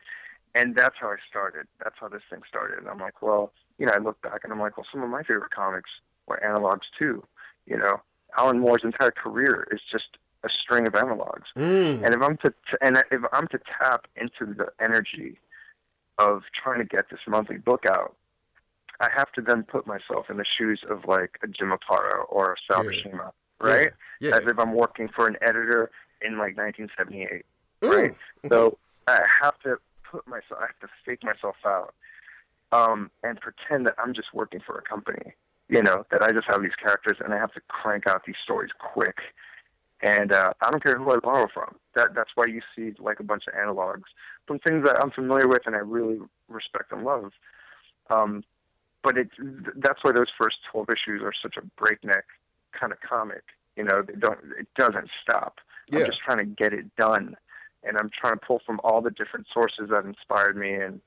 [0.56, 3.86] and that's how i started that's how this thing started and i'm like well you
[3.86, 5.90] know i look back and i'm like well some of my favorite comics
[6.28, 7.24] were analogs too
[7.66, 8.00] you know
[8.38, 12.04] alan moore's entire career is just a string of analogs mm.
[12.04, 15.40] and if i'm to and if i'm to tap into the energy
[16.20, 18.16] of trying to get this monthly book out
[19.00, 22.54] I have to then put myself in the shoes of like a Jim Aparo or
[22.54, 23.30] a Sal yeah.
[23.60, 23.92] Right?
[24.20, 24.30] Yeah.
[24.30, 24.38] yeah.
[24.38, 27.46] As if I'm working for an editor in like 1978,
[27.82, 27.90] mm.
[27.90, 28.16] right?
[28.50, 28.78] So
[29.08, 29.78] I have to
[30.10, 31.94] put myself, I have to fake myself out,
[32.72, 35.34] um, and pretend that I'm just working for a company.
[35.74, 38.36] You know that I just have these characters and I have to crank out these
[38.44, 39.18] stories quick.
[40.02, 41.76] And uh, I don't care who I borrow from.
[41.96, 44.04] That that's why you see like a bunch of analogs
[44.46, 46.20] from things that I'm familiar with and I really
[46.50, 47.32] respect and love.
[48.10, 48.44] Um,
[49.02, 49.30] but it
[49.78, 52.26] that's why those first 12 issues are such a breakneck
[52.72, 53.44] kind of comic
[53.76, 55.60] you know they don't it doesn't stop
[55.92, 57.36] I'm just trying to get it done,
[57.84, 61.02] and I'm trying to pull from all the different sources that inspired me, and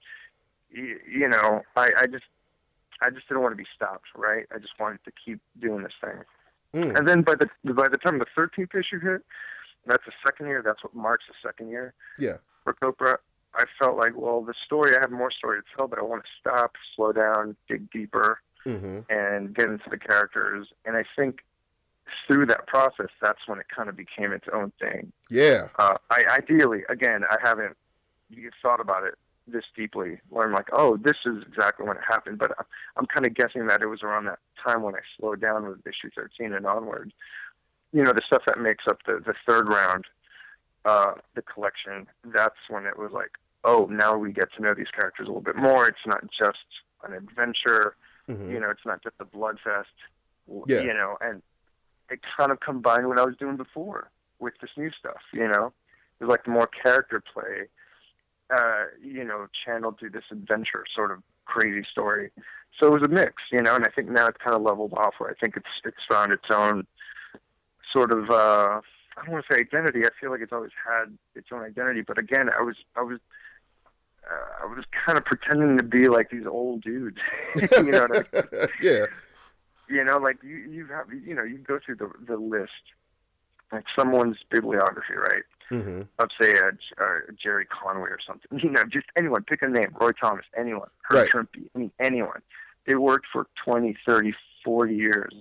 [0.71, 2.25] you, you know, I, I just
[3.03, 4.47] I just didn't want to be stopped, right?
[4.55, 6.23] I just wanted to keep doing this thing.
[6.75, 6.99] Mm.
[6.99, 9.23] And then by the by the time the 13th issue hit,
[9.87, 10.63] that's the second year.
[10.65, 11.95] That's what marks the second year.
[12.19, 12.39] Yeah.
[12.65, 13.19] For Copra,
[13.55, 16.25] I felt like, well, the story I have more story to tell, but I want
[16.25, 19.01] to stop, slow down, dig deeper, mm-hmm.
[19.09, 20.69] and get into the characters.
[20.85, 21.41] And I think
[22.27, 25.13] through that process, that's when it kind of became its own thing.
[25.31, 25.69] Yeah.
[25.79, 27.77] Uh, I ideally, again, I haven't
[28.29, 29.15] you thought about it
[29.47, 32.39] this deeply, where I'm like, oh, this is exactly when it happened.
[32.39, 32.53] But
[32.97, 35.87] I'm kind of guessing that it was around that time when I slowed down with
[35.87, 37.13] issue 13 and onward.
[37.93, 40.05] You know, the stuff that makes up the the third round,
[40.85, 42.07] uh, the collection.
[42.25, 43.33] That's when it was like,
[43.65, 45.87] oh, now we get to know these characters a little bit more.
[45.87, 46.59] It's not just
[47.05, 47.97] an adventure.
[48.29, 48.51] Mm-hmm.
[48.51, 49.89] You know, it's not just a blood fest.
[50.67, 50.81] Yeah.
[50.81, 51.43] You know, and
[52.11, 55.21] it kind of combined what I was doing before with this new stuff.
[55.33, 55.73] You know,
[56.21, 57.69] it was like more character play.
[58.55, 62.31] Uh, you know, channeled through this adventure sort of crazy story.
[62.79, 64.93] So it was a mix, you know, and I think now it's kind of leveled
[64.95, 66.87] off where I think it's it's found its own
[67.93, 68.81] sort of uh
[69.17, 70.05] I don't want to say identity.
[70.05, 73.19] I feel like it's always had its own identity, but again, I was I was
[74.31, 77.19] uh, I was kind of pretending to be like these old dudes.
[77.55, 78.69] you know what I mean?
[78.83, 79.07] yeah.
[79.89, 82.73] You know, like you you have you know you go through the the list,
[83.73, 85.45] like someone's bibliography, right?
[85.71, 86.03] Mm-hmm.
[86.19, 86.69] Of say a,
[87.03, 88.47] a Gerry Conway or something.
[88.63, 89.43] You know, just anyone.
[89.45, 89.95] Pick a name.
[90.01, 90.45] Roy Thomas.
[90.57, 90.89] Anyone.
[91.11, 91.47] Herb right.
[91.75, 92.41] I mean, anyone.
[92.87, 94.33] They worked for 20, 30,
[94.65, 95.35] 40 years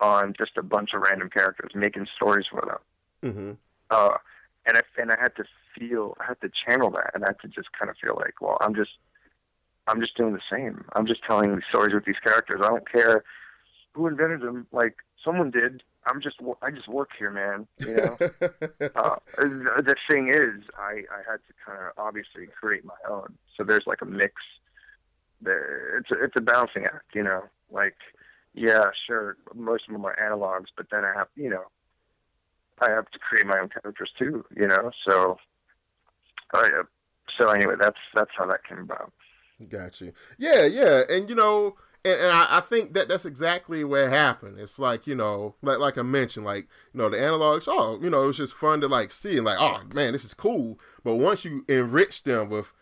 [0.00, 3.32] on just a bunch of random characters, making stories for them.
[3.32, 3.52] Mm-hmm.
[3.90, 4.16] Uh,
[4.66, 5.44] and I and I had to
[5.78, 8.40] feel, I had to channel that, and I had to just kind of feel like,
[8.40, 8.92] well, I'm just,
[9.86, 10.84] I'm just doing the same.
[10.94, 12.60] I'm just telling these stories with these characters.
[12.62, 13.24] I don't care
[13.92, 14.66] who invented them.
[14.72, 15.82] Like someone did.
[16.06, 17.66] I'm just, I just work here, man.
[17.78, 18.16] You know.
[18.96, 23.34] uh, the thing is, I I had to kind of obviously create my own.
[23.56, 24.34] So there's like a mix.
[25.40, 27.44] There, it's a, it's a balancing act, you know.
[27.70, 27.96] Like,
[28.54, 31.64] yeah, sure, most of them are analogs, but then I have, you know,
[32.80, 34.90] I have to create my own characters too, you know.
[35.06, 35.38] So,
[36.52, 36.68] uh,
[37.38, 39.12] so anyway, that's that's how that came about.
[39.68, 40.12] Got you.
[40.38, 44.58] Yeah, yeah, and you know, and, and I, I, think that that's exactly what happened.
[44.58, 47.64] It's like you know, like like I mentioned, like you know, the analogs.
[47.66, 50.24] Oh, you know, it was just fun to like see and like, oh man, this
[50.24, 50.78] is cool.
[51.02, 52.72] But once you enrich them with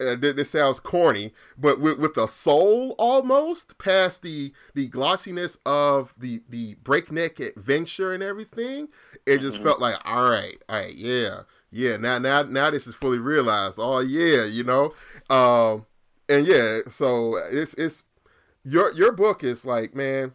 [0.00, 6.14] uh, this sounds corny, but with, with the soul almost past the the glossiness of
[6.16, 8.88] the the breakneck adventure and everything,
[9.26, 9.66] it just mm-hmm.
[9.66, 11.96] felt like all right, all right, yeah, yeah.
[11.96, 13.76] Now now now this is fully realized.
[13.78, 14.94] Oh yeah, you know,
[15.28, 15.86] um,
[16.28, 16.80] and yeah.
[16.88, 18.04] So it's it's
[18.64, 20.32] your your book is like man.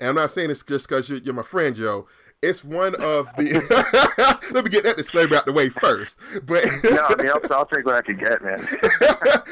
[0.00, 2.06] And I'm not saying this just because you're, you're my friend, Joe
[2.42, 4.40] it's one of the.
[4.52, 6.18] let me get that disclaimer out the way first.
[6.44, 8.66] But no, I mean, I'll, I'll take what I can get, man.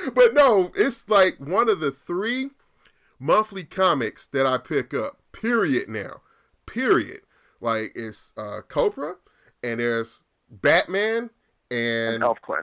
[0.14, 2.50] but no, it's like one of the three
[3.18, 5.20] monthly comics that I pick up.
[5.32, 5.88] Period.
[5.88, 6.22] Now,
[6.66, 7.20] period.
[7.60, 9.16] Like it's uh, Copra,
[9.62, 11.30] and there's Batman
[11.70, 12.62] and, and ElfQuest.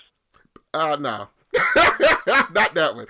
[0.74, 1.28] Uh no,
[2.54, 3.06] not that one.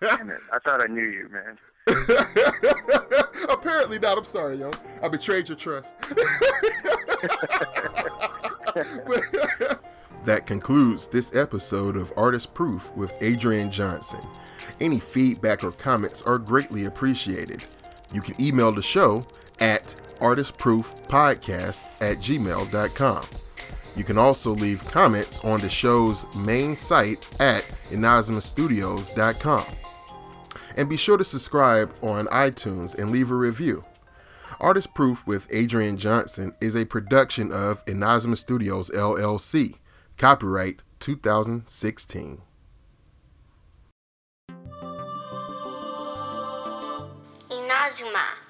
[0.00, 0.40] Damn it!
[0.52, 1.58] I thought I knew you, man.
[3.48, 4.18] Apparently not.
[4.18, 4.70] I'm sorry, yo.
[5.02, 5.98] I betrayed your trust.
[10.24, 14.20] that concludes this episode of Artist Proof with Adrian Johnson.
[14.80, 17.64] Any feedback or comments are greatly appreciated.
[18.14, 19.22] You can email the show
[19.60, 19.84] at
[20.20, 23.41] artistproofpodcast at gmail.com.
[23.96, 29.64] You can also leave comments on the show's main site at inazumastudios.com
[30.76, 33.84] and be sure to subscribe on iTunes and leave a review.
[34.60, 39.74] Artist Proof with Adrian Johnson is a production of Inazuma Studios LLC.
[40.16, 42.42] Copyright 2016.
[47.50, 48.41] Inazuma.